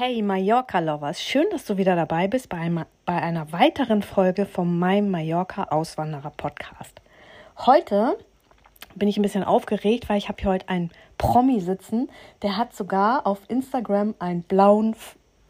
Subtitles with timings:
[0.00, 4.78] Hey Mallorca-Lovers, schön, dass du wieder dabei bist bei, einem, bei einer weiteren Folge vom
[4.78, 7.00] mein Mallorca Auswanderer Podcast.
[7.66, 8.16] Heute
[8.94, 12.08] bin ich ein bisschen aufgeregt, weil ich habe hier heute einen Promi sitzen,
[12.42, 14.94] der hat sogar auf Instagram einen blauen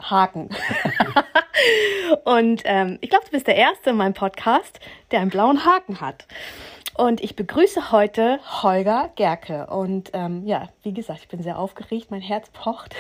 [0.01, 0.49] Haken.
[2.25, 4.81] Und ähm, ich glaube, du bist der Erste in meinem Podcast,
[5.11, 6.27] der einen blauen Haken hat.
[6.97, 9.67] Und ich begrüße heute Holger Gerke.
[9.67, 12.95] Und ähm, ja, wie gesagt, ich bin sehr aufgeregt, mein Herz pocht.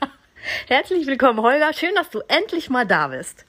[0.66, 1.72] Herzlich willkommen, Holger.
[1.72, 3.44] Schön, dass du endlich mal da bist.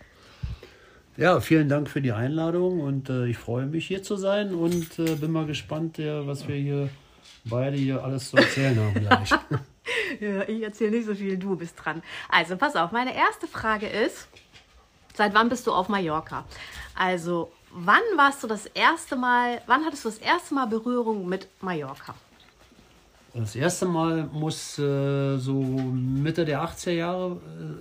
[1.17, 4.97] Ja, vielen Dank für die Einladung und äh, ich freue mich hier zu sein und
[4.99, 6.89] äh, bin mal gespannt, äh, was wir hier
[7.43, 9.29] beide hier alles zu erzählen haben gleich.
[10.19, 12.01] ja, ich erzähle nicht so viel, du bist dran.
[12.29, 14.27] Also pass auf, meine erste Frage ist,
[15.15, 16.45] seit wann bist du auf Mallorca?
[16.95, 21.47] Also wann warst du das erste Mal, wann hattest du das erste Mal Berührung mit
[21.61, 22.15] Mallorca?
[23.39, 27.39] Das erste Mal muss äh, so Mitte der 80er Jahre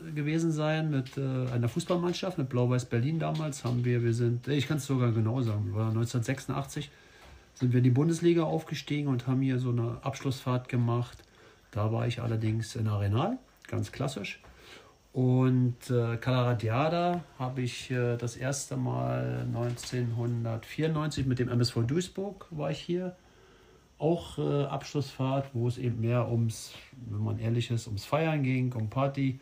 [0.09, 3.65] äh, gewesen sein mit äh, einer Fußballmannschaft, mit Blau-Weiß Berlin damals.
[3.65, 6.93] Haben wir, wir sind, ich kann es sogar genau sagen, war 1986
[7.55, 11.19] sind wir in die Bundesliga aufgestiegen und haben hier so eine Abschlussfahrt gemacht.
[11.73, 14.41] Da war ich allerdings in Arenal, ganz klassisch.
[15.13, 22.71] Und äh, Calaradiada habe ich äh, das erste Mal 1994 mit dem MSV Duisburg war
[22.71, 23.17] ich hier
[23.99, 26.73] auch äh, Abschlussfahrt, wo es eben mehr ums,
[27.09, 29.41] wenn man ehrlich ist, ums Feiern ging, um Party,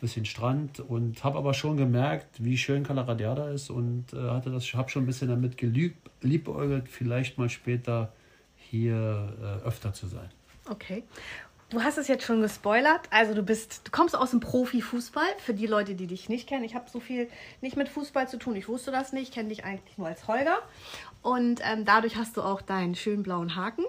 [0.00, 4.74] bisschen Strand und habe aber schon gemerkt, wie schön Calaradiada ist und äh, hatte das,
[4.74, 8.12] habe schon ein bisschen damit geliebäugelt, vielleicht mal später
[8.56, 10.28] hier äh, öfter zu sein.
[10.68, 11.04] Okay.
[11.74, 13.00] Du hast es jetzt schon gespoilert.
[13.10, 15.26] Also du bist, du kommst aus dem Profifußball.
[15.38, 17.28] Für die Leute, die dich nicht kennen, ich habe so viel
[17.62, 18.54] nicht mit Fußball zu tun.
[18.54, 19.30] Ich wusste das nicht.
[19.30, 20.58] Ich kenne dich eigentlich nur als Holger.
[21.20, 23.82] Und ähm, dadurch hast du auch deinen schönen blauen Haken,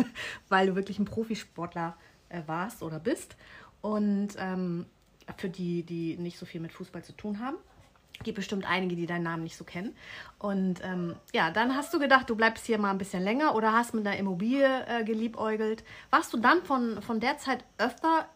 [0.50, 1.96] weil du wirklich ein Profisportler
[2.28, 3.36] äh, warst oder bist.
[3.80, 4.84] Und ähm,
[5.38, 7.56] für die, die nicht so viel mit Fußball zu tun haben,
[8.22, 9.94] gibt bestimmt einige, die deinen Namen nicht so kennen.
[10.38, 13.72] Und ähm, ja, dann hast du gedacht, du bleibst hier mal ein bisschen länger oder
[13.72, 15.84] hast mit einer Immobilie äh, geliebäugelt.
[16.10, 18.26] Warst du dann von, von der Zeit öfter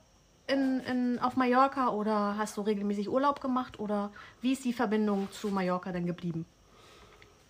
[0.47, 4.11] in, in, auf Mallorca oder hast du regelmäßig Urlaub gemacht oder
[4.43, 6.45] wie ist die Verbindung zu Mallorca denn geblieben?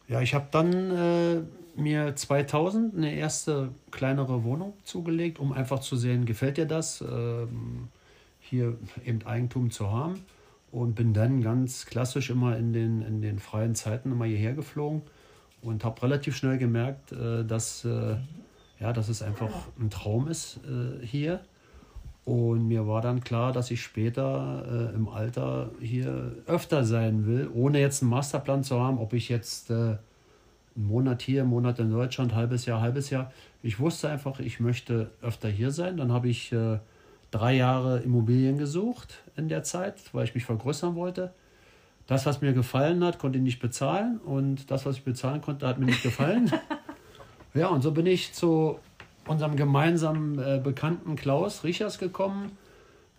[0.06, 5.96] Ja, ich habe dann äh, mir 2000 eine erste kleinere Wohnung zugelegt, um einfach zu
[5.96, 7.88] sehen, gefällt dir das, ähm,
[8.38, 10.24] hier eben Eigentum zu haben.
[10.74, 15.02] Und bin dann ganz klassisch immer in den, in den freien Zeiten immer hierher geflogen
[15.62, 18.16] und habe relativ schnell gemerkt, äh, dass, äh,
[18.80, 21.44] ja, dass es einfach ein Traum ist äh, hier
[22.24, 27.78] und mir war dann klar, dass ich später im Alter hier öfter sein will, ohne
[27.78, 29.98] jetzt einen Masterplan zu haben, ob ich jetzt einen
[30.74, 33.30] Monat hier, einen Monat in Deutschland, halbes Jahr, halbes Jahr.
[33.62, 35.98] Ich wusste einfach, ich möchte öfter hier sein.
[35.98, 36.50] Dann habe ich
[37.34, 41.32] drei Jahre Immobilien gesucht in der Zeit, weil ich mich vergrößern wollte.
[42.06, 45.66] Das, was mir gefallen hat, konnte ich nicht bezahlen und das, was ich bezahlen konnte,
[45.66, 46.52] hat mir nicht gefallen.
[47.54, 48.78] ja, und so bin ich zu
[49.26, 52.52] unserem gemeinsamen äh, Bekannten Klaus Richers gekommen,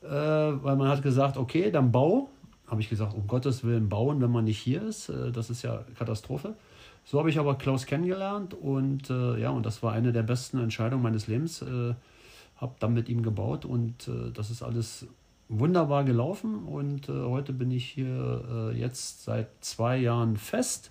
[0.03, 2.29] äh, weil man hat gesagt, okay, dann bau.
[2.67, 5.09] Habe ich gesagt, um Gottes Willen bauen, wenn man nicht hier ist.
[5.09, 6.53] Äh, das ist ja Katastrophe.
[7.03, 10.59] So habe ich aber Klaus kennengelernt und äh, ja, und das war eine der besten
[10.59, 11.63] Entscheidungen meines Lebens.
[12.57, 15.07] Äh, habe dann mit ihm gebaut und äh, das ist alles
[15.47, 20.89] wunderbar gelaufen und heute bin ich hier jetzt seit zwei Jahren fest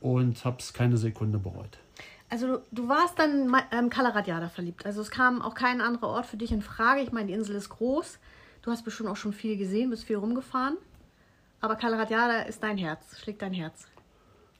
[0.00, 1.78] und habe es keine Sekunde bereut.
[2.28, 4.84] Also du, du warst dann ähm, Calaradiada verliebt.
[4.84, 7.02] Also es kam auch kein anderer Ort für dich in Frage.
[7.02, 8.18] Ich meine, die Insel ist groß.
[8.62, 10.76] Du hast bestimmt auch schon viel gesehen, bist viel rumgefahren.
[11.60, 13.86] Aber Calaradiada ist dein Herz, schlägt dein Herz.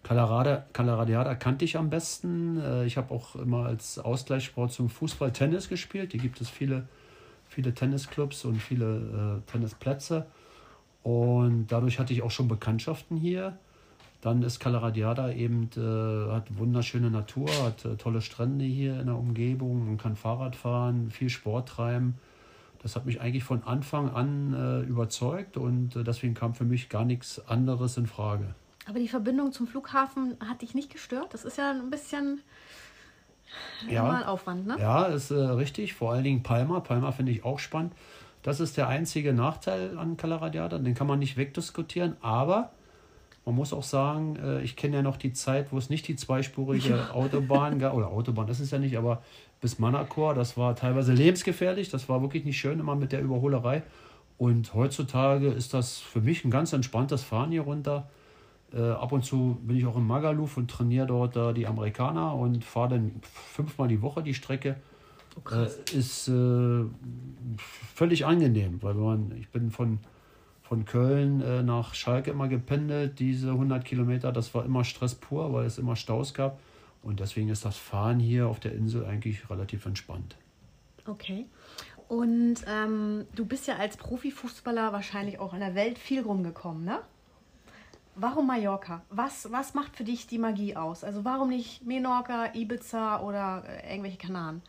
[0.06, 2.60] Calaradiada kannte ich am besten.
[2.60, 6.12] Äh, ich habe auch immer als Ausgleichssport zum Fußball Tennis gespielt.
[6.12, 6.86] Hier gibt es viele,
[7.48, 10.26] viele Tennisclubs und viele äh, Tennisplätze.
[11.02, 13.58] Und dadurch hatte ich auch schon Bekanntschaften hier.
[14.20, 19.16] Dann ist Calaradiada eben, äh, hat wunderschöne Natur, hat äh, tolle Strände hier in der
[19.16, 22.14] Umgebung, man kann Fahrrad fahren, viel Sport treiben.
[22.82, 26.88] Das hat mich eigentlich von Anfang an äh, überzeugt und äh, deswegen kam für mich
[26.88, 28.54] gar nichts anderes in Frage.
[28.88, 31.34] Aber die Verbindung zum Flughafen hat dich nicht gestört?
[31.34, 32.40] Das ist ja ein bisschen
[33.88, 34.76] ja, Aufwand, ne?
[34.78, 35.94] Ja, ist äh, richtig.
[35.94, 36.80] Vor allen Dingen Palma.
[36.80, 37.92] Palma finde ich auch spannend.
[38.42, 42.70] Das ist der einzige Nachteil an Calaradiada, den kann man nicht wegdiskutieren, aber
[43.44, 46.14] man muss auch sagen, äh, ich kenne ja noch die Zeit, wo es nicht die
[46.14, 47.10] zweispurige ja.
[47.10, 49.22] Autobahn gab, oder Autobahn ist es ja nicht, aber
[49.60, 53.82] bis Manacor, das war teilweise lebensgefährlich, das war wirklich nicht schön immer mit der Überholerei.
[54.38, 58.08] Und heutzutage ist das für mich ein ganz entspanntes Fahren hier runter.
[58.72, 62.34] Äh, ab und zu bin ich auch in Magaluf und trainiere dort äh, die Amerikaner
[62.34, 64.76] und fahre dann fünfmal die Woche die Strecke.
[65.36, 66.84] Oh, äh, ist äh,
[67.94, 69.98] völlig angenehm, weil man, ich bin von,
[70.62, 75.52] von Köln äh, nach Schalke immer gependelt, diese 100 Kilometer, das war immer Stress pur,
[75.52, 76.58] weil es immer Staus gab.
[77.02, 80.36] Und deswegen ist das Fahren hier auf der Insel eigentlich relativ entspannt.
[81.06, 81.46] Okay.
[82.08, 86.98] Und ähm, du bist ja als Profifußballer wahrscheinlich auch in der Welt viel rumgekommen, ne?
[88.18, 89.02] Warum Mallorca?
[89.10, 91.04] Was, was macht für dich die Magie aus?
[91.04, 94.62] Also warum nicht Menorca, Ibiza oder äh, irgendwelche Kanaren?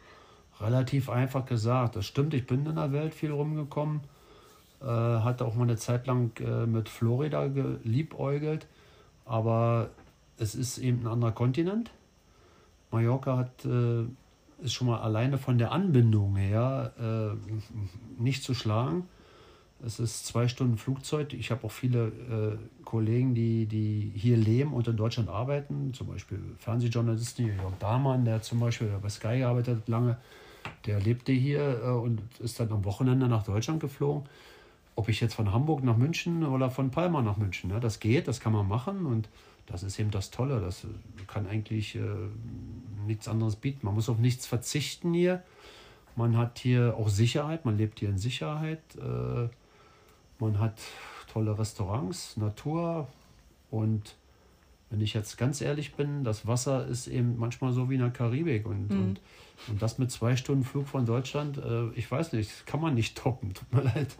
[0.59, 1.95] Relativ einfach gesagt.
[1.95, 4.01] Das stimmt, ich bin in der Welt viel rumgekommen.
[4.81, 8.67] Äh, hatte auch mal eine Zeit lang äh, mit Florida geliebäugelt.
[9.23, 9.91] Aber
[10.37, 11.91] es ist eben ein anderer Kontinent.
[12.91, 14.03] Mallorca hat, äh,
[14.61, 19.07] ist schon mal alleine von der Anbindung her äh, nicht zu schlagen.
[19.85, 21.33] Es ist zwei Stunden Flugzeug.
[21.33, 25.93] Ich habe auch viele äh, Kollegen, die, die hier leben und in Deutschland arbeiten.
[25.93, 30.17] Zum Beispiel Fernsehjournalisten, Jörg Dahmann, der zum Beispiel bei Sky gearbeitet hat lange.
[30.85, 34.27] Der lebte hier äh, und ist dann am Wochenende nach Deutschland geflogen.
[34.95, 37.79] Ob ich jetzt von Hamburg nach München oder von Palma nach München, ne?
[37.79, 39.05] das geht, das kann man machen.
[39.05, 39.29] Und
[39.67, 40.59] das ist eben das Tolle.
[40.59, 40.87] Das
[41.27, 42.01] kann eigentlich äh,
[43.05, 43.85] nichts anderes bieten.
[43.85, 45.43] Man muss auf nichts verzichten hier.
[46.15, 48.81] Man hat hier auch Sicherheit, man lebt hier in Sicherheit.
[48.95, 49.49] Äh,
[50.39, 50.79] man hat
[51.31, 53.07] tolle Restaurants, Natur
[53.69, 54.15] und
[54.89, 58.09] wenn ich jetzt ganz ehrlich bin, das Wasser ist eben manchmal so wie in der
[58.09, 58.99] Karibik und, mhm.
[58.99, 59.21] und,
[59.67, 63.17] und das mit zwei Stunden Flug von Deutschland, äh, ich weiß nicht, kann man nicht
[63.23, 64.15] toppen, tut mir leid.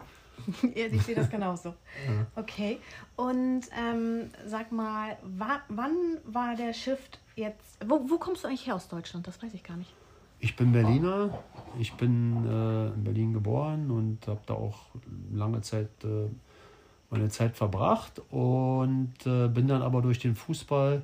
[0.74, 1.74] ich sehe das genauso.
[2.06, 2.26] Ja.
[2.36, 2.78] Okay.
[3.16, 7.78] Und ähm, sag mal, war, wann war der Shift jetzt?
[7.84, 9.26] Wo, wo kommst du eigentlich her aus Deutschland?
[9.26, 9.92] Das weiß ich gar nicht.
[10.40, 11.30] Ich bin Berliner.
[11.78, 14.86] Ich bin äh, in Berlin geboren und habe da auch
[15.32, 16.28] lange Zeit äh,
[17.10, 21.02] meine Zeit verbracht und äh, bin dann aber durch den Fußball,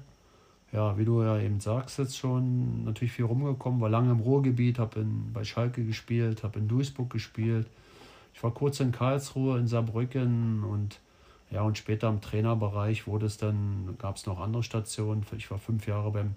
[0.72, 4.78] ja, wie du ja eben sagst jetzt schon, natürlich viel rumgekommen, war lange im Ruhrgebiet,
[4.78, 7.66] habe bei Schalke gespielt, habe in Duisburg gespielt.
[8.34, 11.00] Ich war kurz in Karlsruhe, in Saarbrücken und
[11.50, 15.24] ja, und später im Trainerbereich wurde es dann, gab es noch andere Stationen.
[15.36, 16.34] Ich war fünf Jahre beim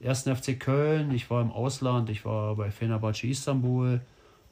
[0.00, 4.00] ersten FC Köln, ich war im Ausland, ich war bei Fenerbahce Istanbul,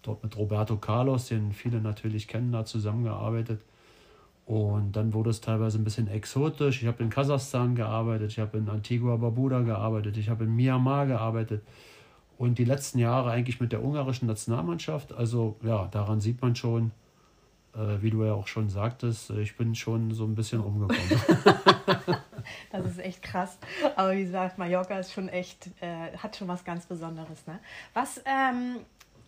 [0.03, 3.61] dort mit Roberto Carlos, den viele natürlich kennen, da zusammengearbeitet.
[4.45, 6.83] Und dann wurde es teilweise ein bisschen exotisch.
[6.83, 11.07] Ich habe in Kasachstan gearbeitet, ich habe in Antigua Barbuda gearbeitet, ich habe in Myanmar
[11.07, 11.63] gearbeitet.
[12.39, 15.13] Und die letzten Jahre eigentlich mit der ungarischen Nationalmannschaft.
[15.13, 16.91] Also ja, daran sieht man schon,
[17.75, 21.01] äh, wie du ja auch schon sagtest, ich bin schon so ein bisschen rumgekommen.
[22.93, 23.59] das ist echt krass.
[23.97, 27.47] Aber wie gesagt, Mallorca ist schon echt, äh, hat schon was ganz Besonderes.
[27.47, 27.59] Ne?
[27.95, 28.81] Was, ähm,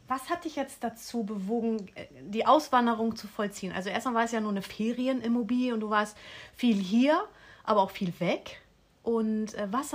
[0.06, 3.72] was hat dich jetzt dazu bewogen, äh, die Auswanderung zu vollziehen?
[3.72, 6.16] Also erstmal war es ja nur eine Ferienimmobilie und du warst
[6.54, 7.24] viel hier,
[7.64, 8.60] aber auch viel weg.
[9.02, 9.94] Und äh, was,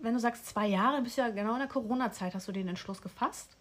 [0.00, 2.68] wenn du sagst zwei Jahre, bist du ja genau in der Corona-Zeit, hast du den
[2.68, 3.56] Entschluss gefasst?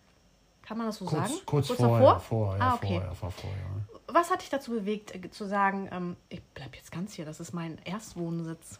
[0.64, 1.42] Kann man das so kurz, sagen?
[1.46, 2.20] Kurz, kurz vorher, davor?
[2.20, 3.00] vorher, ah, okay.
[3.00, 3.60] vorher, vor, vorher.
[4.08, 7.40] Was hat dich dazu bewegt, äh, zu sagen, ähm, ich bleibe jetzt ganz hier, das
[7.40, 8.80] ist mein Erstwohnsitz?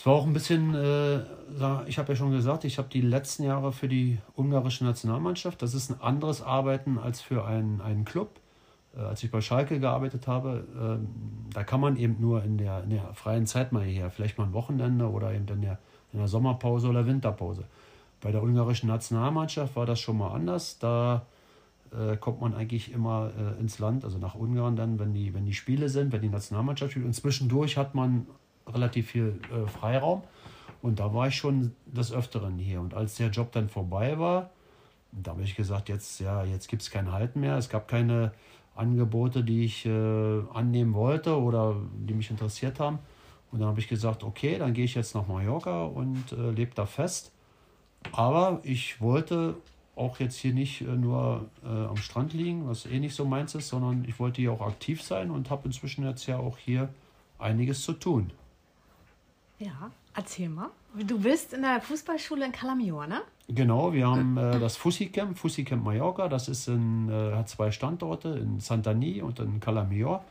[0.00, 1.18] Es war auch ein bisschen, äh,
[1.86, 5.60] ich habe ja schon gesagt, ich habe die letzten Jahre für die ungarische Nationalmannschaft.
[5.60, 8.40] Das ist ein anderes Arbeiten als für einen, einen Club.
[8.96, 10.64] Äh, als ich bei Schalke gearbeitet habe,
[11.02, 14.38] äh, da kann man eben nur in der, in der freien Zeit mal her, vielleicht
[14.38, 15.78] mal ein Wochenende oder eben in der,
[16.14, 17.64] in der Sommerpause oder Winterpause.
[18.22, 20.78] Bei der ungarischen Nationalmannschaft war das schon mal anders.
[20.78, 21.26] Da
[21.92, 25.44] äh, kommt man eigentlich immer äh, ins Land, also nach Ungarn dann, wenn die, wenn
[25.44, 27.04] die Spiele sind, wenn die Nationalmannschaft spielt.
[27.04, 28.26] Und zwischendurch hat man
[28.72, 30.22] relativ viel äh, Freiraum.
[30.82, 32.80] Und da war ich schon des Öfteren hier.
[32.80, 34.50] Und als der Job dann vorbei war,
[35.12, 37.56] da habe ich gesagt, jetzt, ja, jetzt gibt es kein Halten mehr.
[37.56, 38.32] Es gab keine
[38.74, 42.98] Angebote, die ich äh, annehmen wollte oder die mich interessiert haben.
[43.52, 46.74] Und dann habe ich gesagt, okay, dann gehe ich jetzt nach Mallorca und äh, lebe
[46.74, 47.32] da fest.
[48.12, 49.56] Aber ich wollte
[49.96, 53.54] auch jetzt hier nicht äh, nur äh, am Strand liegen, was eh nicht so meins
[53.54, 56.88] ist, sondern ich wollte hier auch aktiv sein und habe inzwischen jetzt ja auch hier
[57.38, 58.30] einiges zu tun.
[59.60, 60.70] Ja, erzähl mal.
[60.94, 63.20] Du bist in der Fußballschule in Calamior, ne?
[63.46, 66.28] Genau, wir haben äh, das Fussi-Camp, Fussi-Camp Mallorca.
[66.28, 70.24] Das ist in, äh, hat zwei Standorte, in Santani und in Calamior.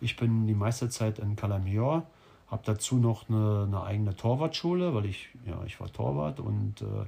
[0.00, 2.04] Ich bin die meiste Zeit in Calamior,
[2.50, 7.06] habe dazu noch eine, eine, eigene Torwartschule, weil ich, ja, ich war Torwart und äh,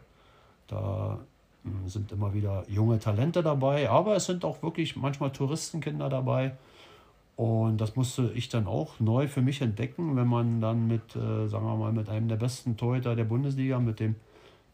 [0.68, 1.18] da
[1.64, 6.52] hm, sind immer wieder junge Talente dabei, aber es sind auch wirklich manchmal Touristenkinder dabei.
[7.36, 11.48] Und das musste ich dann auch neu für mich entdecken, wenn man dann mit, äh,
[11.48, 14.14] sagen wir mal, mit einem der besten Torhüter der Bundesliga, mit dem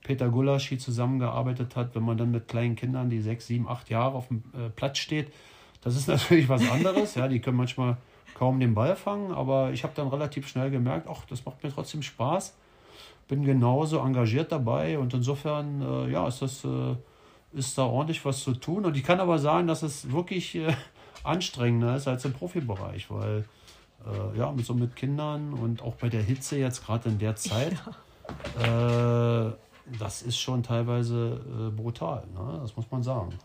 [0.03, 4.15] Peter Gulaschi zusammengearbeitet hat, wenn man dann mit kleinen Kindern, die sechs, sieben, acht Jahre
[4.15, 5.33] auf dem äh, Platz steht.
[5.81, 7.15] Das ist natürlich was anderes.
[7.15, 7.97] ja, die können manchmal
[8.35, 11.71] kaum den Ball fangen, aber ich habe dann relativ schnell gemerkt, ach, das macht mir
[11.71, 12.57] trotzdem Spaß.
[13.29, 16.97] Bin genauso engagiert dabei und insofern, äh, ja, ist das äh,
[17.53, 18.85] ist da ordentlich was zu tun.
[18.85, 20.73] Und ich kann aber sagen, dass es wirklich äh,
[21.23, 23.45] anstrengender ist als im Profibereich, weil
[24.07, 27.37] äh, ja, mit so mit Kindern und auch bei der Hitze jetzt gerade in der
[27.37, 27.77] Zeit,
[28.63, 29.49] ja.
[29.49, 29.53] äh,
[29.99, 32.61] das ist schon teilweise äh, brutal, ne?
[32.63, 33.39] das muss man sagen.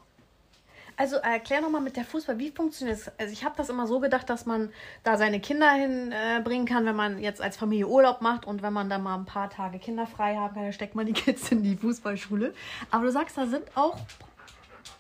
[0.98, 3.12] Also erklär nochmal mit der Fußball, wie funktioniert es?
[3.20, 4.72] Also ich habe das immer so gedacht, dass man
[5.04, 8.72] da seine Kinder hinbringen äh, kann, wenn man jetzt als Familie Urlaub macht und wenn
[8.72, 11.52] man da mal ein paar Tage Kinder frei haben kann, dann steckt man die Kids
[11.52, 12.54] in die Fußballschule.
[12.92, 13.98] Aber du sagst, da sind auch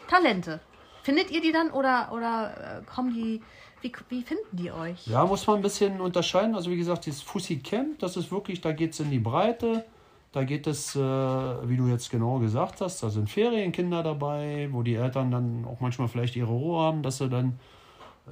[0.09, 0.59] Talente.
[1.05, 3.39] Findet ihr die dann oder, oder äh, kommen die,
[3.81, 5.05] wie, wie finden die euch?
[5.05, 6.55] Ja, muss man ein bisschen unterscheiden.
[6.55, 9.85] Also wie gesagt, dieses Fussi Camp, das ist wirklich, da geht es in die Breite.
[10.31, 14.81] Da geht es, äh, wie du jetzt genau gesagt hast, da sind Ferienkinder dabei, wo
[14.81, 17.59] die Eltern dann auch manchmal vielleicht ihre Ruhe haben, dass sie dann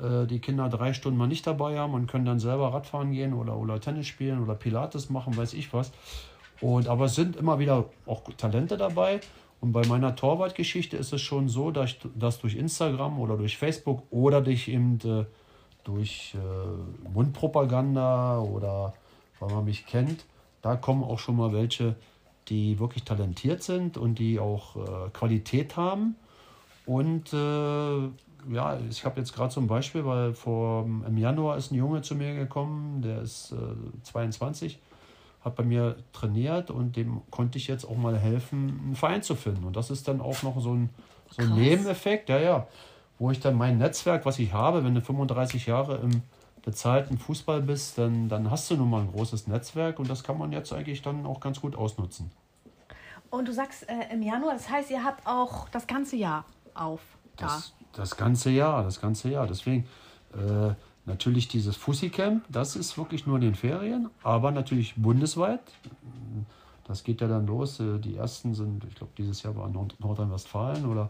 [0.01, 3.35] äh, die Kinder drei Stunden mal nicht dabei haben und können dann selber Radfahren gehen
[3.35, 5.91] oder, oder Tennis spielen oder Pilates machen, weiß ich was.
[6.59, 9.19] Und, aber es sind immer wieder auch Talente dabei.
[9.63, 13.57] Und bei meiner Torwartgeschichte ist es schon so, dass, ich, dass durch Instagram oder durch
[13.57, 15.23] Facebook oder durch, eben, äh,
[15.85, 18.93] durch äh, Mundpropaganda oder
[19.39, 20.25] weil man mich kennt,
[20.61, 21.95] da kommen auch schon mal welche,
[22.49, 26.17] die wirklich talentiert sind und die auch äh, Qualität haben.
[26.85, 31.75] Und äh, ja, ich habe jetzt gerade zum Beispiel, weil vor im Januar ist ein
[31.75, 33.55] Junge zu mir gekommen, der ist
[34.03, 34.77] 22
[35.43, 39.35] hat bei mir trainiert und dem konnte ich jetzt auch mal helfen, einen Verein zu
[39.35, 39.65] finden.
[39.65, 40.89] Und das ist dann auch noch so ein,
[41.29, 42.67] so ein Nebeneffekt, ja, ja,
[43.19, 46.21] wo ich dann mein Netzwerk, was ich habe, wenn du 35 Jahre im
[46.63, 50.37] bezahlten Fußball bist, dann, dann hast du nun mal ein großes Netzwerk und das kann
[50.37, 52.31] man jetzt eigentlich dann auch ganz gut ausnutzen.
[53.29, 57.01] Und du sagst äh, im Januar, das heißt, ihr habt auch das ganze Jahr auf
[57.35, 57.47] da.
[57.47, 59.47] Das, das ganze Jahr, das ganze Jahr.
[59.47, 59.87] Deswegen,
[60.33, 60.73] äh,
[61.05, 65.61] Natürlich dieses Fussi-Camp, das ist wirklich nur in den Ferien, aber natürlich bundesweit.
[66.85, 67.79] Das geht ja dann los.
[67.79, 71.09] Äh, die ersten sind, ich glaube, dieses Jahr war Nordrhein-Westfalen oder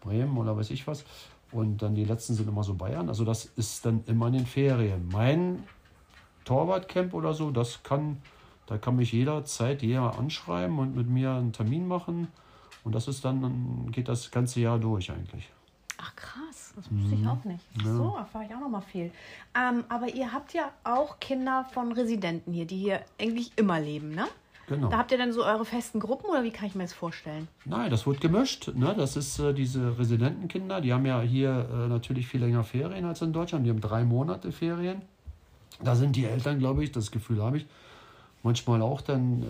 [0.00, 1.04] Bremen oder weiß ich was.
[1.52, 3.08] Und dann die letzten sind immer so Bayern.
[3.08, 5.08] Also das ist dann immer in den Ferien.
[5.12, 5.64] Mein
[6.44, 8.22] Torwartcamp oder so, das kann,
[8.66, 12.28] da kann mich jederzeit jeder anschreiben und mit mir einen Termin machen.
[12.84, 15.50] Und das ist dann, geht das ganze Jahr durch eigentlich.
[15.98, 16.45] Ach krass,
[16.76, 17.28] das wusste ich mhm.
[17.28, 17.64] auch nicht.
[17.80, 19.10] Ach so, erfahre ich auch noch mal viel.
[19.56, 24.14] Ähm, aber ihr habt ja auch Kinder von Residenten hier, die hier eigentlich immer leben,
[24.14, 24.26] ne?
[24.68, 24.88] Genau.
[24.88, 27.46] Da habt ihr dann so eure festen Gruppen oder wie kann ich mir das vorstellen?
[27.64, 28.72] Nein, das wird gemischt.
[28.74, 28.94] Ne?
[28.96, 33.22] Das ist äh, diese Residentenkinder, die haben ja hier äh, natürlich viel länger Ferien als
[33.22, 33.64] in Deutschland.
[33.64, 35.02] Die haben drei Monate Ferien.
[35.82, 37.66] Da sind die Eltern, glaube ich, das Gefühl habe ich,
[38.42, 39.46] manchmal auch dann äh,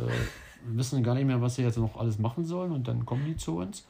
[0.77, 3.37] wissen gar nicht mehr, was sie jetzt noch alles machen sollen und dann kommen die
[3.37, 3.87] zu uns.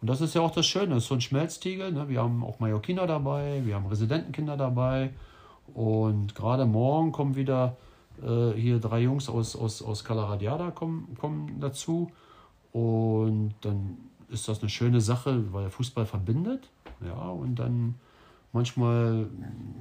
[0.00, 1.92] Und das ist ja auch das Schöne, das ist so ein Schmelztiegel.
[1.92, 2.08] Ne?
[2.08, 5.10] Wir haben auch Mallorquiner dabei, wir haben Residentenkinder dabei.
[5.74, 7.76] Und gerade morgen kommen wieder
[8.22, 12.10] äh, hier drei Jungs aus, aus, aus Calaradiada kommen, kommen dazu.
[12.72, 13.96] Und dann
[14.28, 16.70] ist das eine schöne Sache, weil Fußball verbindet.
[17.04, 17.94] Ja, und dann
[18.52, 19.26] manchmal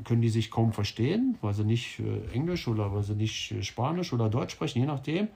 [0.04, 3.64] können die sich kaum verstehen, weil sie nicht äh, Englisch oder weil sie nicht äh,
[3.64, 5.28] Spanisch oder Deutsch sprechen, je nachdem.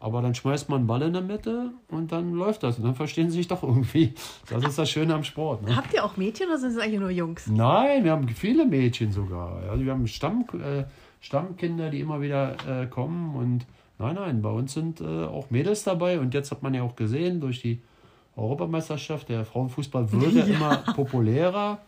[0.00, 2.78] Aber dann schmeißt man einen Ball in der Mitte und dann läuft das.
[2.78, 4.14] Und dann verstehen sie sich doch irgendwie.
[4.48, 5.64] Das ist das Schöne am Sport.
[5.64, 5.74] Ne?
[5.74, 7.48] Habt ihr auch Mädchen oder sind es eigentlich nur Jungs?
[7.48, 9.62] Nein, wir haben viele Mädchen sogar.
[9.68, 10.84] Also wir haben Stamm, äh,
[11.20, 13.34] Stammkinder, die immer wieder äh, kommen.
[13.34, 13.66] Und
[13.98, 16.20] nein, nein, bei uns sind äh, auch Mädels dabei.
[16.20, 17.82] Und jetzt hat man ja auch gesehen, durch die
[18.36, 21.80] Europameisterschaft, der Frauenfußball wird ja, immer populärer.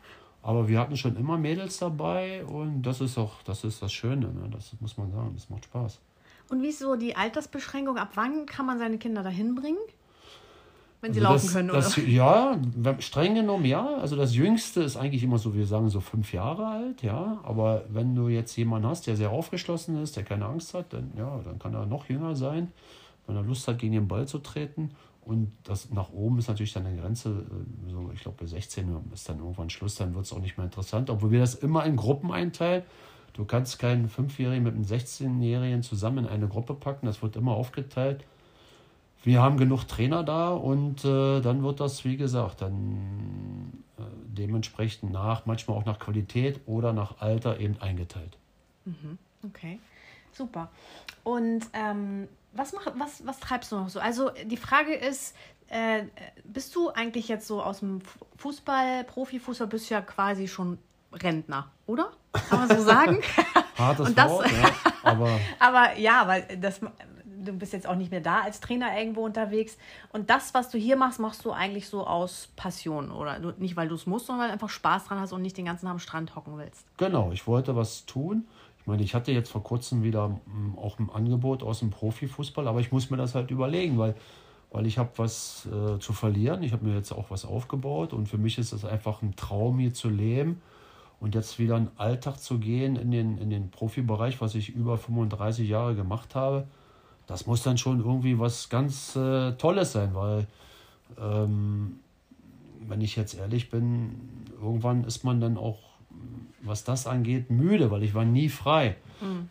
[0.43, 4.26] Aber wir hatten schon immer Mädels dabei und das ist auch, das ist das Schöne.
[4.26, 4.49] Ne?
[4.50, 6.00] Das muss man sagen, das macht Spaß.
[6.50, 7.97] Und wie ist so die Altersbeschränkung?
[7.97, 9.78] Ab wann kann man seine Kinder dahin bringen?
[11.00, 12.07] Wenn sie also laufen das, können, das, oder?
[12.07, 12.59] Ja,
[12.99, 13.97] streng genommen ja.
[13.97, 17.40] Also das Jüngste ist eigentlich immer so, wir sagen so fünf Jahre alt, ja.
[17.45, 21.12] Aber wenn du jetzt jemanden hast, der sehr aufgeschlossen ist, der keine Angst hat, dann
[21.16, 22.73] ja, dann kann er noch jünger sein,
[23.26, 24.90] wenn er Lust hat, gegen den Ball zu treten.
[25.23, 28.95] Und das nach oben ist natürlich dann eine Grenze, äh, so, ich glaube bei 16
[29.14, 31.85] ist dann irgendwann Schluss, dann wird es auch nicht mehr interessant, obwohl wir das immer
[31.87, 32.83] in Gruppen einteilen.
[33.41, 37.53] Du kannst keinen Fünfjährigen mit einem 16-Jährigen zusammen in eine Gruppe packen, das wird immer
[37.53, 38.23] aufgeteilt.
[39.23, 45.11] Wir haben genug Trainer da und äh, dann wird das, wie gesagt, dann äh, dementsprechend
[45.11, 48.37] nach, manchmal auch nach Qualität oder nach Alter eben eingeteilt.
[48.85, 49.17] Mhm.
[49.47, 49.79] Okay,
[50.33, 50.69] super.
[51.25, 54.01] Und ähm, was, mach, was, was treibst du noch so?
[54.01, 55.35] Also die Frage ist,
[55.69, 56.03] äh,
[56.45, 58.03] bist du eigentlich jetzt so aus dem
[58.37, 60.77] Fußball, Profifußball, bist du ja quasi schon
[61.12, 62.11] Rentner, oder?
[62.33, 63.19] Kann man so sagen?
[63.79, 64.71] Hartes das- Wort, ja,
[65.02, 69.25] aber Aber ja, weil das, du bist jetzt auch nicht mehr da als Trainer irgendwo
[69.25, 69.76] unterwegs.
[70.12, 73.40] Und das, was du hier machst, machst du eigentlich so aus Passion, oder?
[73.40, 75.57] Du, nicht, weil du es musst, sondern weil du einfach Spaß dran hast und nicht
[75.57, 76.87] den ganzen Tag am Strand hocken willst.
[76.97, 78.47] Genau, ich wollte was tun.
[78.79, 82.67] Ich meine, ich hatte jetzt vor kurzem wieder mm, auch ein Angebot aus dem Profifußball,
[82.67, 84.14] aber ich muss mir das halt überlegen, weil,
[84.71, 86.62] weil ich habe was äh, zu verlieren.
[86.62, 89.79] Ich habe mir jetzt auch was aufgebaut und für mich ist es einfach ein Traum,
[89.79, 90.62] hier zu leben
[91.21, 94.97] und jetzt wieder einen Alltag zu gehen in den, in den Profibereich, was ich über
[94.97, 96.67] 35 Jahre gemacht habe.
[97.27, 100.47] Das muss dann schon irgendwie was ganz äh, Tolles sein, weil
[101.21, 102.00] ähm,
[102.89, 104.19] wenn ich jetzt ehrlich bin,
[104.61, 105.79] irgendwann ist man dann auch,
[106.62, 108.97] was das angeht, müde, weil ich war nie frei.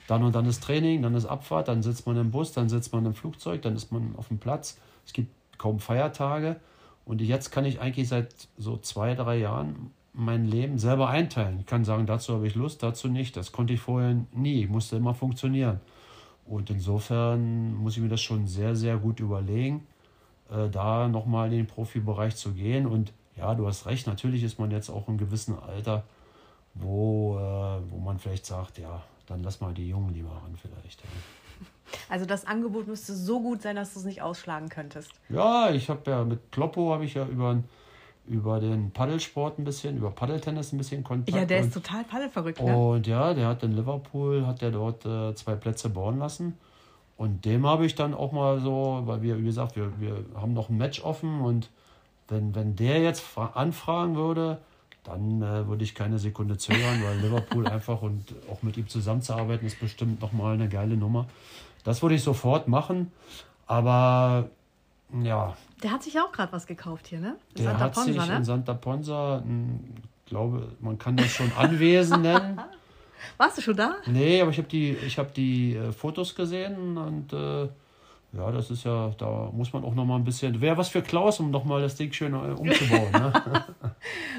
[0.08, 2.92] Dann und dann ist Training, dann ist Abfahrt, dann sitzt man im Bus, dann sitzt
[2.92, 4.80] man im Flugzeug, dann ist man auf dem Platz.
[5.06, 6.60] Es gibt kaum Feiertage.
[7.06, 11.60] Und jetzt kann ich eigentlich seit so zwei, drei Jahren mein Leben selber einteilen.
[11.60, 13.38] Ich kann sagen, dazu habe ich Lust, dazu nicht.
[13.38, 14.64] Das konnte ich vorher nie.
[14.64, 15.80] Ich musste immer funktionieren.
[16.46, 19.88] Und insofern muss ich mir das schon sehr, sehr gut überlegen,
[20.52, 22.86] äh, da nochmal in den Profibereich zu gehen.
[22.86, 26.04] Und ja, du hast recht, natürlich ist man jetzt auch in einem gewissen Alter,
[26.74, 31.04] wo, äh, wo man vielleicht sagt, ja, dann lass mal die Jungen lieber ran vielleicht.
[32.10, 35.12] Also das Angebot müsste so gut sein, dass du es nicht ausschlagen könntest.
[35.30, 37.64] Ja, ich habe ja mit Kloppo habe ich ja über,
[38.30, 41.36] über den Paddelsport ein bisschen, über Paddeltennis ein bisschen Kontakt.
[41.38, 42.78] Ja, der und, ist total paddelverrückt, ne?
[42.78, 46.58] Und ja, der hat in Liverpool, hat der dort äh, zwei Plätze bauen lassen.
[47.18, 50.54] Und dem habe ich dann auch mal so, weil wir, wie gesagt, wir, wir haben
[50.54, 51.70] noch ein Match offen und
[52.30, 54.60] wenn, wenn der jetzt fra- anfragen würde,
[55.04, 59.66] dann äh, würde ich keine Sekunde zögern, weil Liverpool einfach und auch mit ihm zusammenzuarbeiten
[59.66, 61.26] ist bestimmt nochmal eine geile Nummer.
[61.84, 63.12] Das würde ich sofort machen,
[63.66, 64.50] aber
[65.24, 67.38] ja, Der hat sich auch gerade was gekauft hier, ne?
[67.58, 68.46] der Santa hat sich Ponsa, in ne?
[68.46, 69.44] Santa Ponsa,
[70.26, 72.60] ich glaube, man kann das schon Anwesen nennen.
[73.38, 73.96] Warst du schon da?
[74.06, 77.70] Nee, aber ich habe die, ich hab die äh, Fotos gesehen und äh,
[78.32, 81.02] ja, das ist ja, da muss man auch noch mal ein bisschen, wäre was für
[81.02, 83.12] Klaus, um noch mal das Ding schön äh, umzubauen.
[83.12, 83.34] Ne?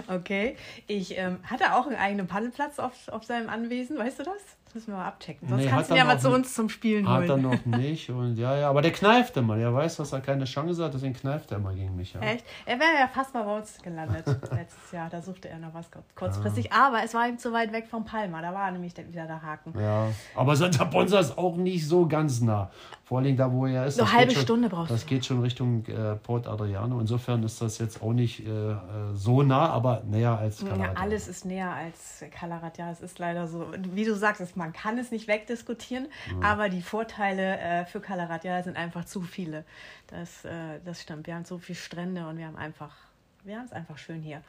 [0.08, 0.56] Okay.
[0.86, 4.40] Ich ähm, hat er auch einen eigenen Paddelplatz auf, auf seinem Anwesen, weißt du das?
[4.72, 5.48] Das müssen wir mal abchecken.
[5.48, 7.30] Sonst Nee, kannst hat du ihn er ja mal zu uns zum Spielen Hat er
[7.30, 7.42] holen.
[7.42, 9.56] noch nicht und ja, ja, aber der kneift immer.
[9.56, 12.12] Der weiß, dass er keine Chance hat, deswegen kneift er immer gegen mich.
[12.14, 12.20] Ja.
[12.20, 12.44] Echt?
[12.66, 15.10] Er wäre ja fast mal bei uns gelandet letztes Jahr.
[15.10, 16.72] Da suchte er noch was kurz- kurzfristig.
[16.72, 18.40] Aber es war ihm zu weit weg vom Palma.
[18.42, 19.74] Da war nämlich wieder der Haken.
[19.76, 20.06] Ja,
[20.36, 22.70] aber Santa Ponsa ist auch nicht so ganz nah.
[23.02, 23.96] Vor allem da, wo er ist.
[23.96, 25.08] So das halbe schon, Stunde brauchst Das du.
[25.08, 27.00] geht schon Richtung äh, Port Adriano.
[27.00, 28.76] Insofern ist das jetzt auch nicht äh, äh,
[29.14, 30.92] so nah, aber näher als Ja, Kanada.
[31.00, 32.78] alles ist näher als Kalarat.
[32.78, 33.66] Ja, es ist leider so.
[33.94, 36.06] Wie du sagst, es- man kann es nicht wegdiskutieren,
[36.42, 39.64] aber die Vorteile äh, für Kalarat ja, sind einfach zu viele.
[40.06, 41.26] Das, äh, das stimmt.
[41.26, 42.94] Wir haben so viele Strände und wir haben einfach,
[43.42, 44.42] wir haben es einfach schön hier.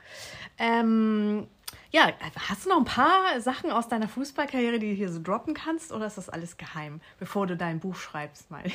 [0.60, 1.48] Ähm,
[1.92, 2.12] ja,
[2.50, 5.94] hast du noch ein paar Sachen aus deiner Fußballkarriere, die du hier so droppen kannst,
[5.94, 8.64] oder ist das alles geheim, bevor du dein Buch schreibst, mal?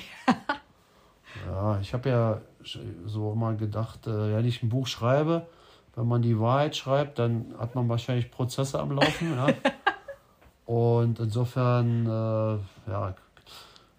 [1.44, 2.40] Ja, ich habe ja
[3.04, 5.46] so mal gedacht, äh, wenn ich ein Buch schreibe,
[5.94, 9.36] wenn man die Wahrheit schreibt, dann hat man wahrscheinlich Prozesse am Laufen.
[9.36, 9.48] Ja?
[10.66, 13.14] Und insofern, äh, ja,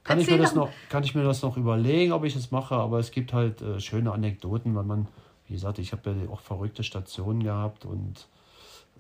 [0.04, 2.76] kann ich, mir das noch, kann ich mir das noch überlegen, ob ich es mache,
[2.76, 5.08] aber es gibt halt äh, schöne Anekdoten, weil man,
[5.48, 8.28] wie gesagt, ich habe ja auch verrückte Stationen gehabt und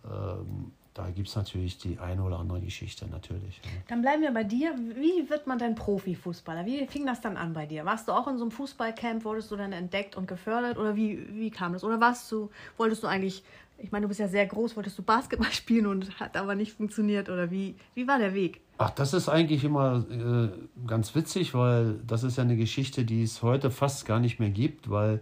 [0.05, 3.61] ähm, da gibt es natürlich die eine oder andere Geschichte natürlich.
[3.63, 3.69] Ja.
[3.87, 4.73] Dann bleiben wir bei dir.
[4.75, 6.65] Wie wird man denn Profifußballer?
[6.65, 7.85] Wie fing das dann an bei dir?
[7.85, 9.23] Warst du auch in so einem Fußballcamp?
[9.23, 10.79] Wurdest du dann entdeckt und gefördert?
[10.79, 11.83] Oder wie, wie kam das?
[11.83, 13.43] Oder warst du, wolltest du eigentlich,
[13.77, 16.73] ich meine, du bist ja sehr groß, wolltest du Basketball spielen und hat aber nicht
[16.73, 17.29] funktioniert?
[17.29, 18.61] Oder wie, wie war der Weg?
[18.77, 20.49] Ach, das ist eigentlich immer äh,
[20.87, 24.51] ganz witzig, weil das ist ja eine Geschichte, die es heute fast gar nicht mehr
[24.51, 25.21] gibt, weil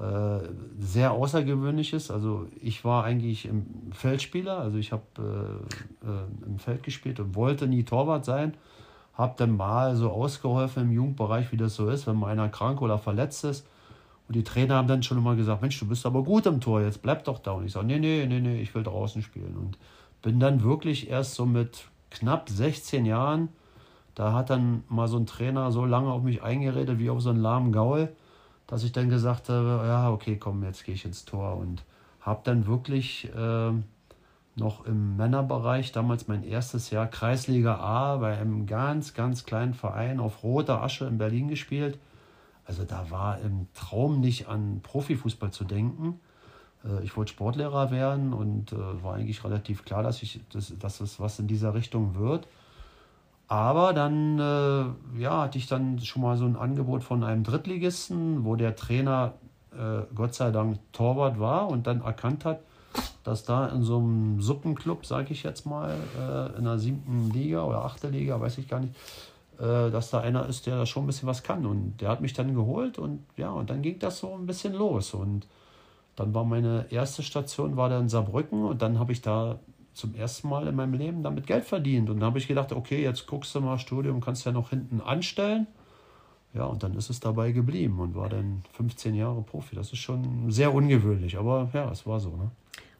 [0.00, 2.10] äh, sehr außergewöhnlich ist.
[2.10, 7.34] Also ich war eigentlich im Feldspieler, also ich habe äh, äh, im Feld gespielt und
[7.36, 8.54] wollte nie Torwart sein.
[9.14, 12.82] Habe dann mal so ausgeholfen im Jugendbereich, wie das so ist, wenn mal einer krank
[12.82, 13.66] oder verletzt ist.
[14.34, 16.82] Und die Trainer haben dann schon immer gesagt, Mensch, du bist aber gut im Tor,
[16.82, 17.52] jetzt bleib doch da.
[17.52, 19.56] Und ich sage, nee, nee, nee, nee, ich will draußen spielen.
[19.56, 19.78] Und
[20.22, 23.48] bin dann wirklich erst so mit knapp 16 Jahren,
[24.16, 27.30] da hat dann mal so ein Trainer so lange auf mich eingeredet wie auf so
[27.30, 28.08] einen lahmen Gaul,
[28.66, 31.56] dass ich dann gesagt habe, ja, okay, komm, jetzt gehe ich ins Tor.
[31.56, 31.84] Und
[32.20, 33.84] habe dann wirklich ähm,
[34.56, 40.18] noch im Männerbereich, damals mein erstes Jahr Kreisliga A, bei einem ganz, ganz kleinen Verein
[40.18, 42.00] auf roter Asche in Berlin gespielt.
[42.66, 46.20] Also da war im Traum nicht an Profifußball zu denken.
[46.84, 51.00] Äh, Ich wollte Sportlehrer werden und äh, war eigentlich relativ klar, dass, ich, dass, dass
[51.00, 52.46] es was in dieser Richtung wird.
[53.46, 58.44] Aber dann äh, ja, hatte ich dann schon mal so ein Angebot von einem Drittligisten,
[58.44, 59.34] wo der Trainer
[60.14, 62.60] Gott sei Dank Torwart war und dann erkannt hat,
[63.24, 65.96] dass da in so einem Suppenclub, sage ich jetzt mal,
[66.56, 68.94] in der siebten Liga oder achte Liga, weiß ich gar nicht,
[69.58, 71.66] dass da einer ist, der da schon ein bisschen was kann.
[71.66, 74.74] Und der hat mich dann geholt und ja, und dann ging das so ein bisschen
[74.74, 75.14] los.
[75.14, 75.46] Und
[76.16, 79.58] dann war meine erste Station war dann Saarbrücken und dann habe ich da
[79.94, 82.10] zum ersten Mal in meinem Leben damit Geld verdient.
[82.10, 85.00] Und dann habe ich gedacht, okay, jetzt guckst du mal Studium, kannst ja noch hinten
[85.00, 85.66] anstellen.
[86.52, 89.74] Ja, und dann ist es dabei geblieben und war dann 15 Jahre Profi.
[89.74, 92.30] Das ist schon sehr ungewöhnlich, aber ja, es war so.
[92.30, 92.50] Ne?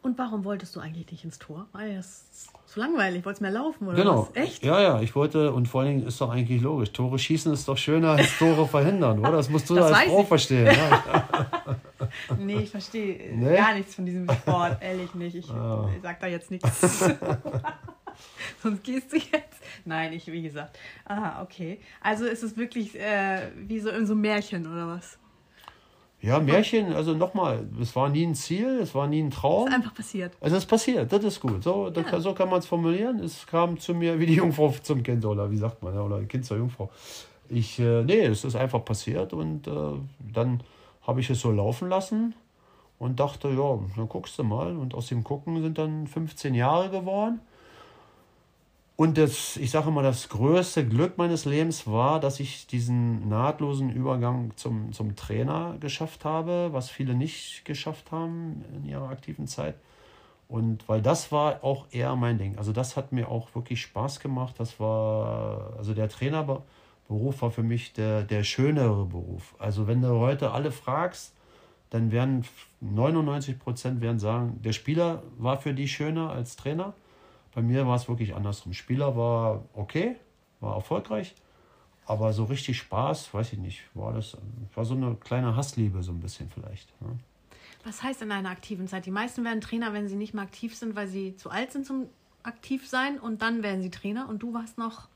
[0.05, 1.65] Und warum wolltest du eigentlich nicht ins Tor?
[1.71, 4.29] Weil es so langweilig, wolltest mehr laufen oder genau.
[4.29, 4.35] was?
[4.35, 4.63] Echt?
[4.63, 7.67] Ja, ja, ich wollte, und vor allen Dingen ist doch eigentlich logisch, Tore schießen ist
[7.67, 9.31] doch schöner als Tore verhindern, oder?
[9.31, 10.27] Das musst du das als Frau ich.
[10.27, 10.67] verstehen.
[10.67, 11.47] Ja.
[12.37, 13.55] nee, ich verstehe nee?
[13.55, 15.37] gar nichts von diesem Sport, ehrlich nicht.
[15.37, 15.89] Ich, oh.
[15.95, 16.99] ich sag da jetzt nichts.
[18.61, 19.59] Sonst gehst du jetzt.
[19.85, 20.77] Nein, ich, wie gesagt.
[21.05, 21.79] Aha, okay.
[21.99, 25.17] Also ist es wirklich äh, wie so in so Märchen oder was?
[26.21, 29.67] Ja, Märchen, also nochmal, es war nie ein Ziel, es war nie ein Traum.
[29.67, 30.33] Es ist einfach passiert.
[30.41, 31.63] Also es ist passiert, das ist gut.
[31.63, 32.19] So, das, ja.
[32.19, 33.19] so kann man es formulieren.
[33.19, 36.45] Es kam zu mir wie die Jungfrau zum Kind, oder wie sagt man, oder Kind
[36.45, 36.89] zur Jungfrau.
[37.47, 39.71] Ich, äh, nee, es ist einfach passiert und äh,
[40.33, 40.61] dann
[41.05, 42.33] habe ich es so laufen lassen
[42.97, 44.75] und dachte, ja, dann guckst du mal.
[44.75, 47.39] Und aus dem Gucken sind dann 15 Jahre geworden.
[48.97, 53.89] Und das, ich sage mal, das größte Glück meines Lebens war, dass ich diesen nahtlosen
[53.91, 59.75] Übergang zum, zum Trainer geschafft habe, was viele nicht geschafft haben in ihrer aktiven Zeit.
[60.47, 62.57] Und weil das war auch eher mein Ding.
[62.57, 64.55] Also das hat mir auch wirklich Spaß gemacht.
[64.59, 69.55] Das war, also der Trainerberuf war für mich der, der schönere Beruf.
[69.59, 71.33] Also wenn du heute alle fragst,
[71.89, 72.45] dann werden
[72.79, 76.93] 99 Prozent werden sagen, der Spieler war für die schöner als Trainer.
[77.55, 78.73] Bei mir war es wirklich andersrum.
[78.73, 80.17] Spieler war okay,
[80.59, 81.33] war erfolgreich,
[82.05, 84.37] aber so richtig Spaß, weiß ich nicht, war das
[84.75, 86.89] war so eine kleine Hassliebe so ein bisschen vielleicht.
[87.01, 87.17] Ne?
[87.85, 89.05] Was heißt in einer aktiven Zeit?
[89.05, 91.85] Die meisten werden Trainer, wenn sie nicht mehr aktiv sind, weil sie zu alt sind
[91.85, 92.07] zum
[92.43, 95.07] aktiv sein und dann werden sie Trainer und du warst noch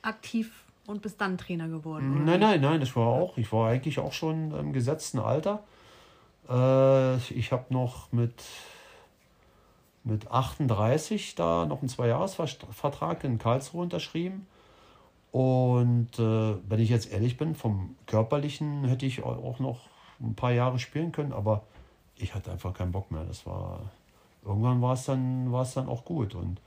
[0.00, 2.24] aktiv und bist dann Trainer geworden.
[2.24, 5.64] Nein, nein, nein, das war auch, ich war eigentlich auch schon im gesetzten Alter.
[6.48, 8.42] Äh, ich habe noch mit
[10.08, 14.46] mit 38 da noch einen Zweijahresvertrag in Karlsruhe unterschrieben.
[15.30, 19.80] Und äh, wenn ich jetzt ehrlich bin, vom körperlichen hätte ich auch noch
[20.20, 21.62] ein paar Jahre spielen können, aber
[22.16, 23.24] ich hatte einfach keinen Bock mehr.
[23.24, 23.82] Das war
[24.44, 26.60] irgendwann war es dann dann auch gut und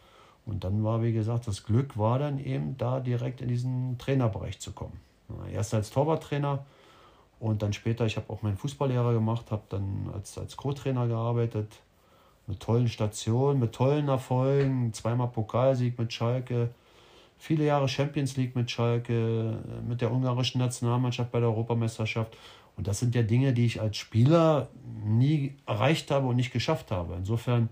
[0.45, 4.59] und dann war wie gesagt das Glück war dann eben da direkt in diesen Trainerbereich
[4.59, 4.99] zu kommen.
[5.51, 6.65] Erst als Torwarttrainer
[7.39, 11.79] und dann später ich habe auch meinen Fußballlehrer gemacht, habe dann als als Co-Trainer gearbeitet
[12.47, 16.69] mit tollen Stationen, mit tollen Erfolgen, zweimal Pokalsieg mit Schalke,
[17.37, 22.37] viele Jahre Champions League mit Schalke, mit der ungarischen Nationalmannschaft bei der Europameisterschaft.
[22.77, 24.69] Und das sind ja Dinge, die ich als Spieler
[25.03, 27.15] nie erreicht habe und nicht geschafft habe.
[27.15, 27.69] Insofern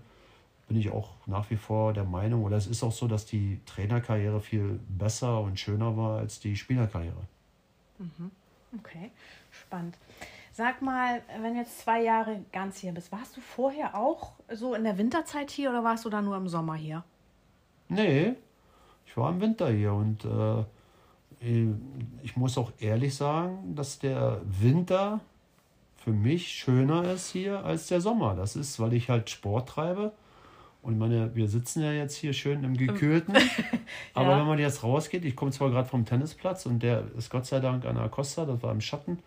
[0.68, 3.60] bin ich auch nach wie vor der Meinung, oder es ist auch so, dass die
[3.66, 7.22] Trainerkarriere viel besser und schöner war als die Spielerkarriere.
[7.98, 8.30] Mhm.
[8.78, 9.10] Okay,
[9.50, 9.96] spannend.
[10.52, 14.74] Sag mal, wenn du jetzt zwei Jahre ganz hier bist, warst du vorher auch so
[14.74, 17.04] in der Winterzeit hier oder warst du da nur im Sommer hier?
[17.88, 18.34] Nee,
[19.06, 20.64] ich war im Winter hier und äh,
[22.22, 25.20] ich muss auch ehrlich sagen, dass der Winter
[25.96, 28.34] für mich schöner ist hier als der Sommer.
[28.34, 30.12] Das ist, weil ich halt Sport treibe.
[30.82, 33.34] Und meine, wir sitzen ja jetzt hier schön im Gekühlten.
[33.34, 33.40] ja.
[34.14, 37.46] Aber wenn man jetzt rausgeht, ich komme zwar gerade vom Tennisplatz und der ist Gott
[37.46, 39.18] sei Dank an der Costa, das war im Schatten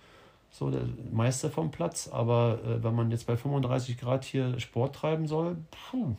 [0.53, 2.07] so der Meister vom Platz.
[2.07, 5.57] Aber äh, wenn man jetzt bei 35 Grad hier Sport treiben soll,
[5.89, 6.15] puh,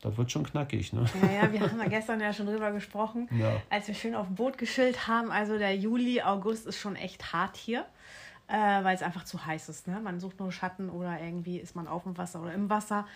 [0.00, 0.92] das wird schon knackig.
[0.92, 1.04] Ne?
[1.20, 3.60] Ja, ja, wir haben ja gestern ja schon drüber gesprochen, ja.
[3.68, 5.32] als wir schön auf dem Boot geschillt haben.
[5.32, 7.84] Also der Juli, August ist schon echt hart hier,
[8.46, 9.88] äh, weil es einfach zu heiß ist.
[9.88, 10.00] Ne?
[10.00, 13.06] Man sucht nur Schatten oder irgendwie ist man auf dem Wasser oder im Wasser.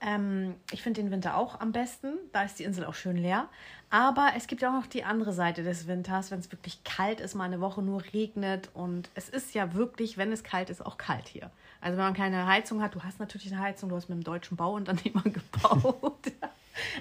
[0.00, 2.14] Ähm, ich finde den Winter auch am besten.
[2.32, 3.48] Da ist die Insel auch schön leer.
[3.90, 7.20] Aber es gibt ja auch noch die andere Seite des Winters, wenn es wirklich kalt
[7.20, 8.70] ist, mal eine Woche nur regnet.
[8.72, 11.50] Und es ist ja wirklich, wenn es kalt ist, auch kalt hier.
[11.80, 14.24] Also wenn man keine Heizung hat, du hast natürlich eine Heizung, du hast mit dem
[14.24, 16.32] deutschen Bauunternehmer gebaut.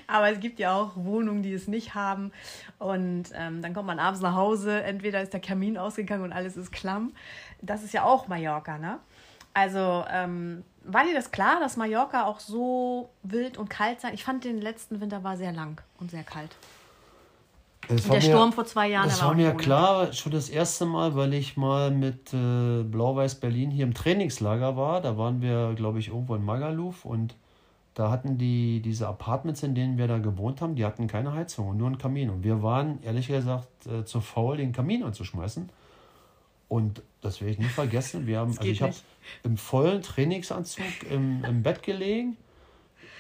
[0.08, 2.32] Aber es gibt ja auch Wohnungen, die es nicht haben.
[2.80, 6.58] Und ähm, dann kommt man abends nach Hause, entweder ist der Kamin ausgegangen und alles
[6.58, 7.14] ist klamm.
[7.62, 9.00] Das ist ja auch Mallorca, ne?
[9.54, 14.14] Also ähm, war dir das klar, dass Mallorca auch so wild und kalt sein?
[14.14, 16.56] Ich fand den letzten Winter war sehr lang und sehr kalt.
[17.90, 19.08] und der mir, Sturm vor zwei Jahren.
[19.08, 23.36] Das war, war mir klar, schon das erste Mal, weil ich mal mit äh, Blau-Weiß
[23.36, 25.02] Berlin hier im Trainingslager war.
[25.02, 27.36] Da waren wir, glaube ich, irgendwo in Magaluf und
[27.94, 31.68] da hatten die diese Apartments, in denen wir da gewohnt haben, die hatten keine Heizung
[31.68, 32.30] und nur einen Kamin.
[32.30, 35.70] Und wir waren ehrlich gesagt äh, zu faul, den Kamin anzuschmeißen.
[36.70, 38.28] Und das werde ich nie vergessen.
[38.28, 38.94] Wir haben, also ich habe
[39.44, 42.38] im vollen Trainingsanzug im, im Bett gelegen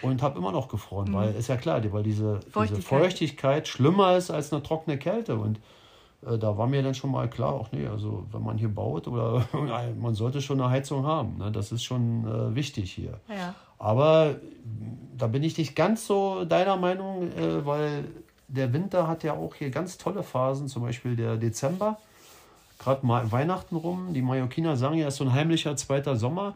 [0.01, 1.15] und habe immer noch gefroren, mhm.
[1.15, 2.69] weil ist ja klar, weil diese Feuchtigkeit.
[2.69, 5.35] diese Feuchtigkeit schlimmer ist als eine trockene Kälte.
[5.35, 5.59] Und
[6.25, 9.07] äh, da war mir dann schon mal klar, auch nee, also wenn man hier baut
[9.07, 9.45] oder
[9.99, 11.37] man sollte schon eine Heizung haben.
[11.37, 11.51] Ne?
[11.51, 13.19] Das ist schon äh, wichtig hier.
[13.27, 13.55] Ja.
[13.77, 14.35] Aber
[15.17, 18.05] da bin ich nicht ganz so deiner Meinung, äh, weil
[18.47, 21.97] der Winter hat ja auch hier ganz tolle Phasen, zum Beispiel der Dezember,
[22.79, 24.13] gerade mal Weihnachten rum.
[24.13, 26.55] Die Mallorquiner sagen ja, es ist so ein heimlicher zweiter Sommer.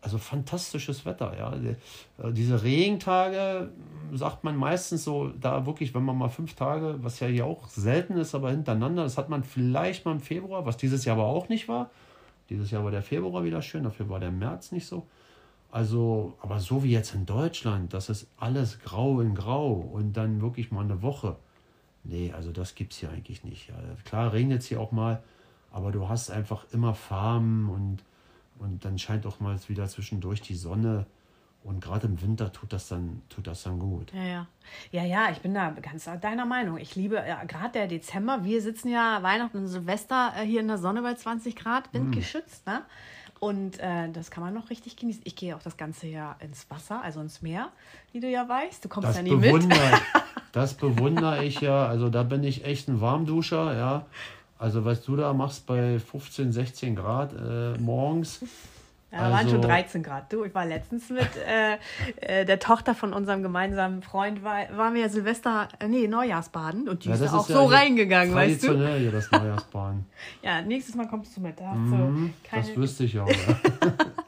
[0.00, 1.54] Also fantastisches Wetter, ja.
[1.54, 3.70] Äh, diese Regentage
[4.12, 7.68] sagt man meistens so, da wirklich, wenn man mal fünf Tage, was ja hier auch
[7.68, 11.26] selten ist, aber hintereinander, das hat man vielleicht mal im Februar, was dieses Jahr aber
[11.26, 11.90] auch nicht war.
[12.50, 15.06] Dieses Jahr war der Februar wieder schön, dafür war der März nicht so.
[15.72, 20.42] Also, aber so wie jetzt in Deutschland, das ist alles grau in grau und dann
[20.42, 21.36] wirklich mal eine Woche.
[22.04, 23.72] Nee, also das gibt es hier eigentlich nicht.
[24.04, 25.22] Klar regnet es hier auch mal,
[25.74, 27.98] aber du hast einfach immer Farben und,
[28.60, 31.04] und dann scheint auch mal wieder zwischendurch die Sonne.
[31.64, 34.12] Und gerade im Winter tut das dann, tut das dann gut.
[34.12, 34.46] Ja, ja.
[34.92, 36.78] Ja, ja, ich bin da ganz deiner Meinung.
[36.78, 38.44] Ich liebe ja, gerade der Dezember.
[38.44, 42.66] Wir sitzen ja Weihnachten und Silvester äh, hier in der Sonne bei 20 Grad, windgeschützt.
[42.66, 42.70] Mm.
[42.70, 42.82] Ne?
[43.40, 45.22] Und äh, das kann man noch richtig genießen.
[45.24, 47.70] Ich gehe auch das ganze Jahr ins Wasser, also ins Meer,
[48.12, 48.84] wie du ja weißt.
[48.84, 49.66] Du kommst das ja nie mit.
[50.52, 51.86] das bewundere ich ja.
[51.86, 54.06] Also da bin ich echt ein Warmduscher, ja.
[54.58, 58.40] Also was du da machst bei 15, 16 Grad äh, morgens,
[59.14, 60.32] ja, also, waren schon 13 Grad.
[60.32, 61.76] Du, ich war letztens mit äh,
[62.20, 67.04] äh, der Tochter von unserem gemeinsamen Freund, war, waren wir Silvester, äh, nee, Neujahrsbaden und
[67.04, 68.98] die ja, ist auch ist so ja reingegangen, weißt du?
[68.98, 70.06] hier das Neujahrsbaden.
[70.42, 71.60] ja, nächstes Mal kommst du mit.
[71.60, 72.66] Da mhm, keine...
[72.66, 73.34] Das wüsste ich auch, ja.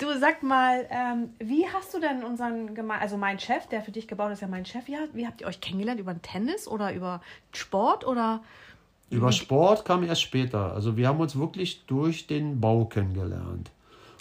[0.00, 3.90] Du sag mal, ähm, wie hast du denn unseren, Geme also mein Chef, der für
[3.90, 6.00] dich gebaut ist, ja mein Chef, wie, wie habt ihr euch kennengelernt?
[6.00, 7.20] Über Tennis oder über
[7.52, 8.40] Sport oder
[9.10, 10.72] über Sport kam erst später.
[10.72, 13.70] Also wir haben uns wirklich durch den Bau kennengelernt.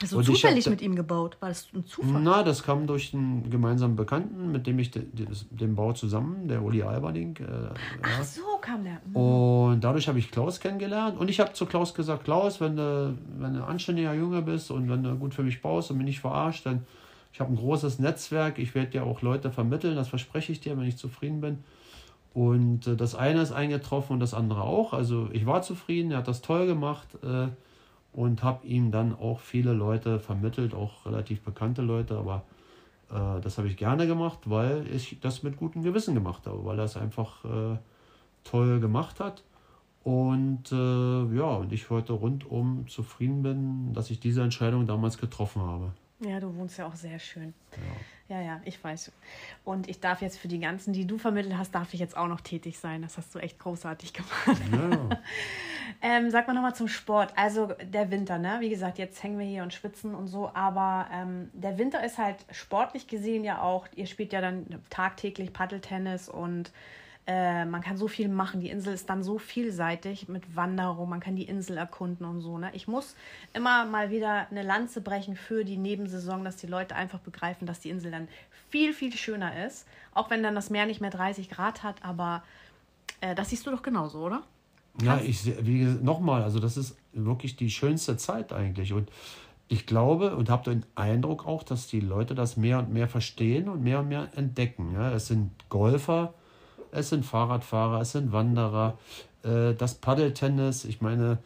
[0.01, 1.37] Hast du zufällig hab, mit ihm gebaut?
[1.39, 2.21] War das ein Zufall?
[2.21, 6.47] Na, das kam durch einen gemeinsamen Bekannten, mit dem ich de, de, den Bau zusammen,
[6.47, 7.35] der Uli Alberding.
[7.37, 7.69] Äh,
[8.01, 8.23] Ach ja.
[8.23, 9.01] so kam der.
[9.05, 9.15] Mhm.
[9.15, 11.17] Und dadurch habe ich Klaus kennengelernt.
[11.17, 14.71] Und ich habe zu Klaus gesagt, Klaus, wenn du, wenn du ein anständiger Junge bist
[14.71, 16.85] und wenn du gut für mich baust und mich nicht verarscht, dann
[17.31, 20.77] ich habe ein großes Netzwerk, ich werde dir auch Leute vermitteln, das verspreche ich dir,
[20.77, 21.59] wenn ich zufrieden bin.
[22.33, 24.93] Und äh, das eine ist eingetroffen und das andere auch.
[24.93, 27.47] Also ich war zufrieden, er hat das toll gemacht äh,
[28.19, 32.43] und habe ihm dann auch viele Leute vermittelt, auch relativ bekannte Leute, aber
[33.09, 36.77] äh, das habe ich gerne gemacht, weil ich das mit gutem Gewissen gemacht habe, weil
[36.79, 37.77] er es einfach äh,
[38.43, 39.45] toll gemacht hat.
[40.03, 45.61] Und äh, ja, und ich heute rundum zufrieden bin, dass ich diese Entscheidung damals getroffen
[45.61, 45.93] habe.
[46.19, 47.53] Ja, du wohnst ja auch sehr schön.
[47.71, 47.79] Ja.
[48.29, 49.11] Ja, ja, ich weiß.
[49.65, 52.27] Und ich darf jetzt für die ganzen, die du vermittelt hast, darf ich jetzt auch
[52.27, 53.01] noch tätig sein.
[53.01, 54.61] Das hast du echt großartig gemacht.
[54.71, 55.09] Ja.
[56.03, 57.33] ähm, sag mal nochmal zum Sport.
[57.35, 58.57] Also der Winter, ne?
[58.59, 62.19] Wie gesagt, jetzt hängen wir hier und schwitzen und so, aber ähm, der Winter ist
[62.19, 66.71] halt sportlich gesehen ja auch, ihr spielt ja dann tagtäglich Paddeltennis und
[67.29, 68.59] äh, man kann so viel machen.
[68.59, 72.57] Die Insel ist dann so vielseitig mit Wanderung, man kann die Insel erkunden und so.
[72.57, 72.71] Ne?
[72.73, 73.15] Ich muss
[73.53, 77.81] immer mal wieder eine Lanze brechen für die Nebensaison, dass die Leute einfach begreifen, dass
[77.81, 78.27] die Insel dann
[78.69, 79.85] viel, viel schöner ist.
[80.11, 82.41] Auch wenn dann das Meer nicht mehr 30 Grad hat, aber
[83.21, 84.41] äh, das siehst du doch genauso, oder?
[84.99, 88.91] Ja, ich wie nochmal, also das ist wirklich die schönste Zeit eigentlich.
[88.91, 89.11] Und
[89.67, 93.69] ich glaube und habe den Eindruck auch, dass die Leute das mehr und mehr verstehen
[93.69, 94.93] und mehr und mehr entdecken.
[94.95, 95.11] Ja?
[95.11, 96.33] Es sind Golfer,
[96.91, 98.97] es sind Fahrradfahrer, es sind Wanderer,
[99.43, 100.85] äh, das Paddeltennis.
[100.85, 101.39] Ich meine,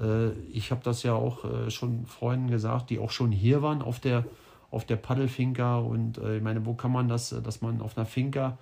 [0.00, 3.82] äh, ich habe das ja auch äh, schon Freunden gesagt, die auch schon hier waren
[3.82, 4.24] auf der,
[4.70, 5.78] auf der Paddelfinca.
[5.78, 8.58] Und äh, ich meine, wo kann man das, dass man auf einer Finca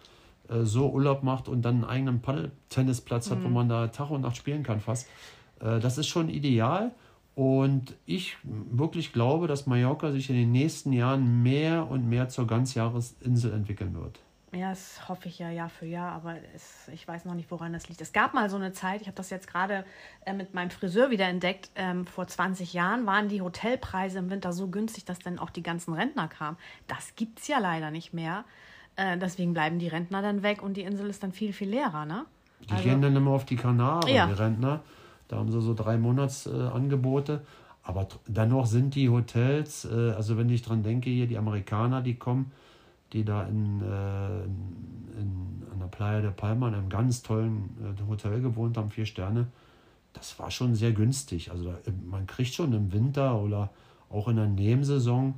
[0.49, 3.35] äh, so Urlaub macht und dann einen eigenen Paddeltennisplatz mhm.
[3.35, 3.55] hat, wo mhm.
[3.55, 5.09] man da Tag und Nacht spielen kann fast.
[5.61, 6.93] Äh, das ist schon ideal.
[7.35, 12.47] Und ich wirklich glaube, dass Mallorca sich in den nächsten Jahren mehr und mehr zur
[12.47, 14.21] Ganzjahresinsel entwickeln wird.
[14.55, 17.73] Ja, das hoffe ich ja Jahr für Jahr, aber es, ich weiß noch nicht, woran
[17.73, 18.01] das liegt.
[18.01, 19.85] Es gab mal so eine Zeit, ich habe das jetzt gerade
[20.25, 24.53] äh, mit meinem Friseur wieder entdeckt, ähm, vor 20 Jahren waren die Hotelpreise im Winter
[24.53, 26.57] so günstig, dass dann auch die ganzen Rentner kamen.
[26.87, 28.45] Das gibt es ja leider nicht mehr.
[28.97, 32.05] Äh, deswegen bleiben die Rentner dann weg und die Insel ist dann viel, viel leerer,
[32.05, 32.25] ne?
[32.69, 34.27] Die also, gehen dann immer auf die Kanaren, ja.
[34.27, 34.81] die Rentner.
[35.29, 37.33] Da haben sie so drei Monatsangebote.
[37.33, 42.01] Äh, aber dennoch sind die Hotels, äh, also wenn ich dran denke, hier die Amerikaner,
[42.01, 42.53] die kommen,
[43.15, 44.45] die da in, äh,
[45.19, 49.07] in, an der Playa de Palma in einem ganz tollen äh, Hotel gewohnt haben, vier
[49.07, 49.47] Sterne.
[50.13, 51.51] Das war schon sehr günstig.
[51.51, 53.71] Also da, man kriegt schon im Winter oder
[54.11, 55.35] auch in der Nebensaison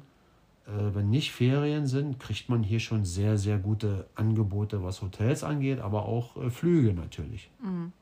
[0.66, 5.44] äh, wenn nicht Ferien sind, kriegt man hier schon sehr, sehr gute Angebote, was Hotels
[5.44, 7.50] angeht, aber auch äh, Flüge natürlich.
[7.60, 7.92] Mhm.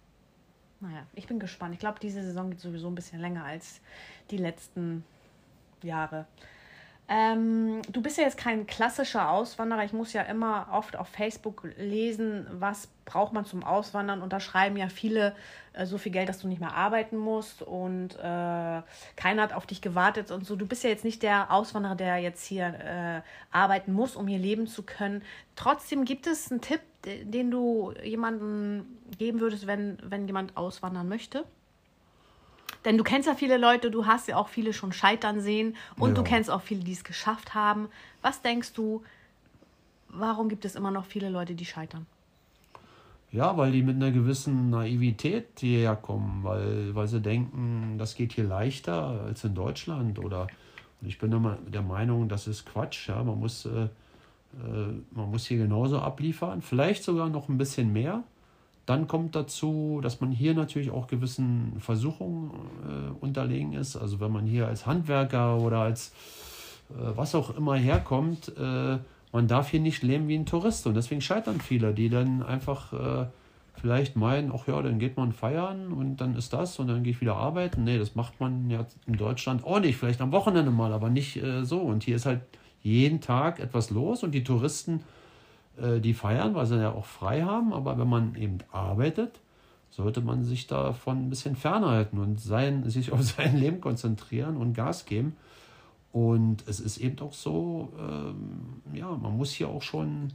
[0.80, 1.74] Naja, ich bin gespannt.
[1.74, 3.80] Ich glaube, diese Saison geht sowieso ein bisschen länger als
[4.30, 5.04] die letzten
[5.82, 6.26] Jahre.
[7.06, 9.84] Ähm, du bist ja jetzt kein klassischer Auswanderer.
[9.84, 14.22] Ich muss ja immer oft auf Facebook lesen, was braucht man zum Auswandern.
[14.22, 15.36] Und da schreiben ja viele
[15.74, 18.82] äh, so viel Geld, dass du nicht mehr arbeiten musst und äh,
[19.16, 20.56] keiner hat auf dich gewartet und so.
[20.56, 24.38] Du bist ja jetzt nicht der Auswanderer, der jetzt hier äh, arbeiten muss, um hier
[24.38, 25.22] leben zu können.
[25.56, 28.86] Trotzdem gibt es einen Tipp, den du jemandem
[29.18, 31.44] geben würdest, wenn, wenn jemand auswandern möchte?
[32.84, 36.10] Denn du kennst ja viele Leute, du hast ja auch viele schon scheitern sehen und
[36.10, 36.14] ja.
[36.14, 37.88] du kennst auch viele, die es geschafft haben.
[38.22, 39.02] Was denkst du,
[40.08, 42.06] warum gibt es immer noch viele Leute, die scheitern?
[43.32, 48.32] Ja, weil die mit einer gewissen Naivität hierher kommen, weil, weil sie denken, das geht
[48.32, 50.20] hier leichter als in Deutschland.
[50.20, 50.46] Oder
[51.00, 53.08] und ich bin immer der Meinung, das ist Quatsch.
[53.08, 53.22] Ja?
[53.22, 53.88] Man, muss, äh, äh,
[55.10, 58.22] man muss hier genauso abliefern, vielleicht sogar noch ein bisschen mehr.
[58.86, 62.50] Dann kommt dazu, dass man hier natürlich auch gewissen Versuchungen
[62.86, 63.96] äh, unterlegen ist.
[63.96, 66.12] Also wenn man hier als Handwerker oder als
[66.90, 68.98] äh, was auch immer herkommt, äh,
[69.32, 70.86] man darf hier nicht leben wie ein Tourist.
[70.86, 73.26] Und deswegen scheitern viele, die dann einfach äh,
[73.80, 77.12] vielleicht meinen, ach ja, dann geht man feiern und dann ist das und dann gehe
[77.12, 77.84] ich wieder arbeiten.
[77.84, 79.96] Nee, das macht man ja in Deutschland auch nicht.
[79.96, 81.80] Vielleicht am Wochenende mal, aber nicht äh, so.
[81.80, 82.42] Und hier ist halt
[82.82, 85.00] jeden Tag etwas los und die Touristen
[85.76, 89.40] die feiern, weil sie ja auch frei haben, aber wenn man eben arbeitet,
[89.90, 94.74] sollte man sich davon ein bisschen fernhalten und sein, sich auf sein Leben konzentrieren und
[94.74, 95.36] Gas geben.
[96.12, 100.32] Und es ist eben auch so, ähm, ja, man muss hier auch schon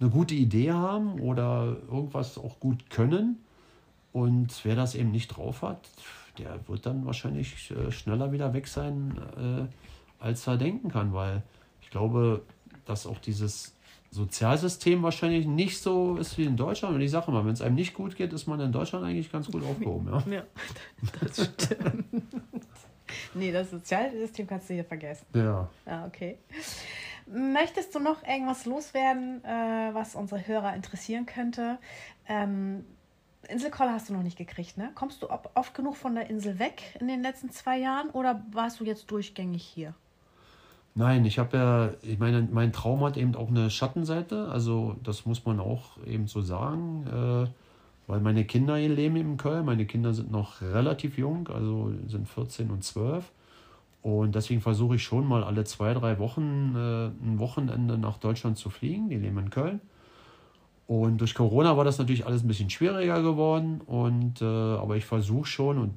[0.00, 3.38] eine gute Idee haben oder irgendwas auch gut können.
[4.12, 5.88] Und wer das eben nicht drauf hat,
[6.38, 11.42] der wird dann wahrscheinlich äh, schneller wieder weg sein, äh, als er denken kann, weil
[11.82, 12.42] ich glaube,
[12.86, 13.74] dass auch dieses
[14.10, 16.94] Sozialsystem wahrscheinlich nicht so ist wie in Deutschland.
[16.96, 19.30] Und ich sage mal, wenn es einem nicht gut geht, ist man in Deutschland eigentlich
[19.30, 20.08] ganz gut aufgehoben.
[20.08, 20.42] Ja, ja
[21.20, 22.06] das stimmt.
[23.34, 25.26] nee, das Sozialsystem kannst du hier vergessen.
[25.34, 25.68] Ja.
[25.86, 26.38] Ah, okay.
[27.26, 31.78] Möchtest du noch irgendwas loswerden, äh, was unsere Hörer interessieren könnte?
[32.26, 32.84] Ähm,
[33.48, 34.90] Inselkoller hast du noch nicht gekriegt, ne?
[34.94, 38.80] Kommst du oft genug von der Insel weg in den letzten zwei Jahren oder warst
[38.80, 39.94] du jetzt durchgängig hier?
[40.94, 45.24] Nein, ich habe ja, ich meine, mein Traum hat eben auch eine Schattenseite, also das
[45.24, 47.48] muss man auch eben so sagen, äh,
[48.08, 52.28] weil meine Kinder hier leben in Köln, meine Kinder sind noch relativ jung, also sind
[52.28, 53.30] 14 und 12
[54.02, 58.56] und deswegen versuche ich schon mal alle zwei, drei Wochen äh, ein Wochenende nach Deutschland
[58.56, 59.80] zu fliegen, die leben in Köln.
[60.86, 65.04] Und durch Corona war das natürlich alles ein bisschen schwieriger geworden, und, äh, aber ich
[65.04, 65.94] versuche schon, und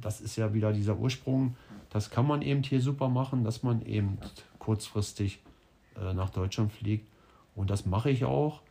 [0.00, 1.54] das ist ja wieder dieser Ursprung,
[1.92, 4.16] das kann man eben hier super machen, dass man eben
[4.58, 5.40] kurzfristig
[6.00, 7.06] äh, nach Deutschland fliegt.
[7.54, 8.62] Und das mache ich auch.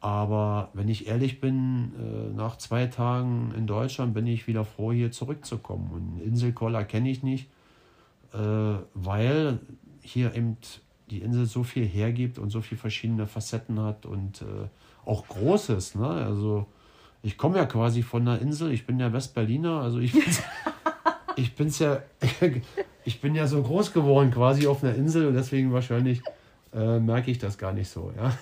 [0.00, 4.92] Aber wenn ich ehrlich bin, äh, nach zwei Tagen in Deutschland bin ich wieder froh,
[4.92, 5.90] hier zurückzukommen.
[5.92, 7.48] Und Inselkoller kenne ich nicht,
[8.32, 8.38] äh,
[8.94, 9.58] weil
[10.00, 10.56] hier eben
[11.10, 14.68] die Insel so viel hergibt und so viele verschiedene Facetten hat und äh,
[15.04, 15.96] auch Großes.
[15.96, 16.06] Ne?
[16.06, 16.66] Also
[17.22, 20.14] ich komme ja quasi von der Insel, ich bin ja Westberliner, also ich
[21.36, 22.02] ich bin's ja,
[23.04, 26.22] ich bin ja so groß geworden quasi auf einer Insel und deswegen wahrscheinlich
[26.74, 28.12] äh, merke ich das gar nicht so.
[28.16, 28.32] Ja?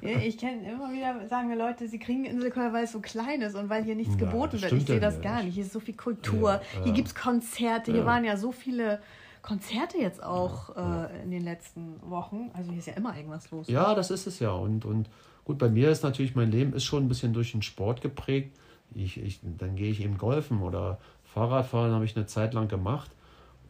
[0.08, 3.42] ja ich kenne immer wieder, sagen mir Leute, sie kriegen Inselkoller, weil es so klein
[3.42, 4.72] ist und weil hier nichts ja, geboten wird.
[4.72, 5.54] Ich sehe das gar nicht.
[5.54, 9.00] Hier ist so viel Kultur, ja, hier gibt es Konzerte, hier waren ja so viele
[9.42, 12.50] Konzerte jetzt auch äh, in den letzten Wochen.
[12.52, 13.68] Also hier ist ja immer irgendwas los.
[13.68, 14.50] Ja, das ist es ja.
[14.50, 15.08] Und, und
[15.44, 18.56] gut, bei mir ist natürlich, mein Leben ist schon ein bisschen durch den Sport geprägt.
[18.94, 20.98] Ich, ich, dann gehe ich eben golfen oder
[21.34, 23.10] Fahrradfahren habe ich eine Zeit lang gemacht.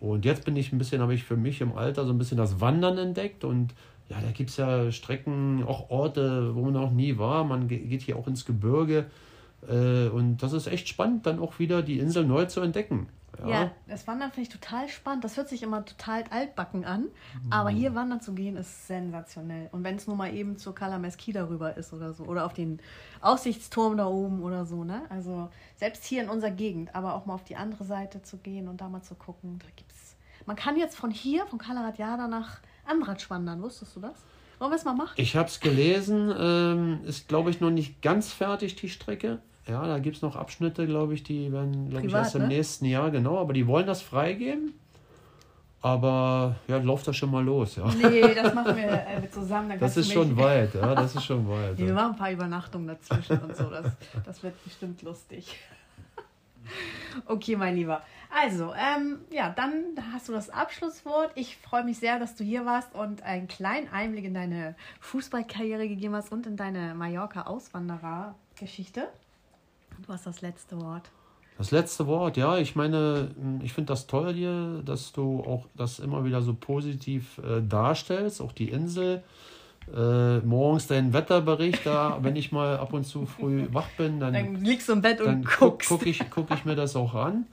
[0.00, 2.38] Und jetzt bin ich ein bisschen, habe ich für mich im Alter so ein bisschen
[2.38, 3.44] das Wandern entdeckt.
[3.44, 3.74] Und
[4.08, 7.44] ja, da gibt es ja Strecken, auch Orte, wo man noch nie war.
[7.44, 9.06] Man geht hier auch ins Gebirge.
[9.68, 13.08] Äh, und das ist echt spannend, dann auch wieder die Insel neu zu entdecken.
[13.42, 15.24] Ja, ja das Wandern finde ich total spannend.
[15.24, 17.02] Das hört sich immer total altbacken an.
[17.02, 17.52] Mhm.
[17.52, 19.68] Aber hier wandern zu gehen ist sensationell.
[19.72, 22.24] Und wenn es nur mal eben zur Kalameskida rüber ist oder so.
[22.24, 22.80] Oder auf den
[23.20, 24.84] Aussichtsturm da oben oder so.
[24.84, 25.02] Ne?
[25.08, 26.94] Also selbst hier in unserer Gegend.
[26.94, 29.58] Aber auch mal auf die andere Seite zu gehen und da mal zu gucken.
[29.60, 33.62] Da gibt's Man kann jetzt von hier, von Kalaratjada nach Andratsch wandern.
[33.62, 34.24] Wusstest du das?
[34.58, 35.14] Wollen wir es mal machen?
[35.16, 36.34] Ich habe es gelesen.
[36.36, 39.40] Ähm, ist, glaube ich, noch nicht ganz fertig, die Strecke.
[39.68, 42.48] Ja, da gibt es noch Abschnitte, glaube ich, die werden, glaube ich, erst im ne?
[42.48, 44.74] nächsten Jahr, genau, aber die wollen das freigeben.
[45.80, 47.84] Aber ja, läuft das schon mal los, ja.
[47.94, 49.78] Nee, das machen wir äh, zusammen.
[49.78, 51.78] das ist schon weit, ja, das ist schon weit.
[51.78, 53.92] wir machen ein paar Übernachtungen dazwischen und so, das,
[54.24, 55.56] das wird bestimmt lustig.
[57.26, 58.02] okay, mein Lieber.
[58.30, 61.30] Also, ähm, ja, dann hast du das Abschlusswort.
[61.34, 65.88] Ich freue mich sehr, dass du hier warst und einen kleinen Einblick in deine Fußballkarriere
[65.88, 69.08] gegeben hast und in deine Mallorca-Auswanderer-Geschichte.
[70.06, 71.10] Du hast das letzte Wort.
[71.58, 73.32] Das letzte Wort, ja, ich meine,
[73.62, 78.40] ich finde das toll hier, dass du auch das immer wieder so positiv äh, darstellst,
[78.40, 79.24] auch die Insel.
[79.92, 84.34] Äh, morgens deinen Wetterbericht da, wenn ich mal ab und zu früh wach bin, dann,
[84.34, 85.88] dann liegst du im Bett und guckst.
[85.88, 87.46] Gucke ich, guck ich mir das auch an.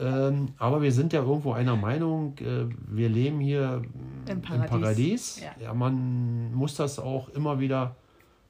[0.00, 3.82] Ähm, aber wir sind ja irgendwo einer Meinung, äh, wir leben hier
[4.28, 4.64] im Paradies.
[4.64, 5.40] Im Paradies.
[5.40, 5.66] Ja.
[5.66, 5.74] ja.
[5.74, 7.94] man muss das auch immer wieder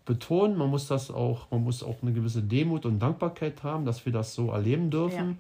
[0.05, 4.05] betonen, man muss das auch, man muss auch eine gewisse Demut und Dankbarkeit haben, dass
[4.05, 5.31] wir das so erleben dürfen.
[5.31, 5.37] Ja.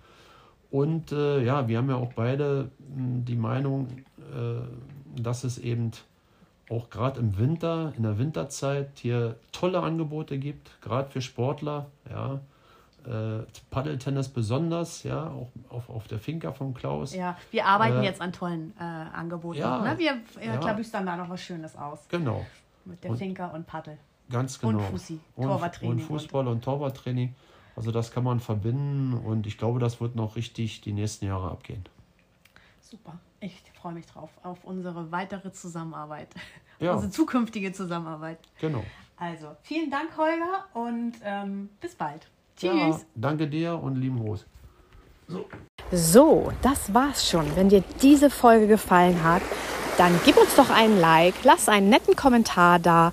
[0.71, 3.89] Und äh, ja, wir haben ja auch beide mh, hm, die Meinung,
[4.19, 5.93] äh, dass es eben
[6.71, 12.41] auch gerade im Winter, in der Winterzeit hier tolle Angebote gibt, gerade für Sportler, ja
[13.07, 17.15] äh, Paddeltennis besonders, ja, auch auf, auf der Finca von Klaus.
[17.15, 19.59] Ja, wir arbeiten äh, jetzt an tollen äh, Angeboten.
[19.59, 19.99] Ja, ne?
[19.99, 22.01] Wir ja, klabüstern da noch was Schönes aus.
[22.09, 22.45] Genau.
[22.85, 23.99] Mit der und, Finca und Paddel.
[24.31, 24.79] Ganz genau.
[24.79, 25.99] Und Fussi, Torwarttraining.
[25.99, 27.35] Und Fußball und Torwarttraining.
[27.77, 31.51] Also das kann man verbinden und ich glaube, das wird noch richtig die nächsten Jahre
[31.51, 31.85] abgehen.
[32.81, 33.19] Super.
[33.41, 36.29] Ich freue mich drauf auf unsere weitere Zusammenarbeit.
[36.81, 36.95] Ja.
[36.95, 38.41] unsere zukünftige Zusammenarbeit.
[38.61, 38.83] Genau.
[39.17, 42.27] Also, vielen Dank, Holger, und ähm, bis bald.
[42.57, 42.73] Tschüss.
[42.73, 44.45] Ja, danke dir und lieben Gruß.
[45.29, 45.47] So.
[45.93, 47.47] so, das war's schon.
[47.55, 49.43] Wenn dir diese Folge gefallen hat,
[49.97, 53.13] dann gib uns doch einen Like, lass einen netten Kommentar da,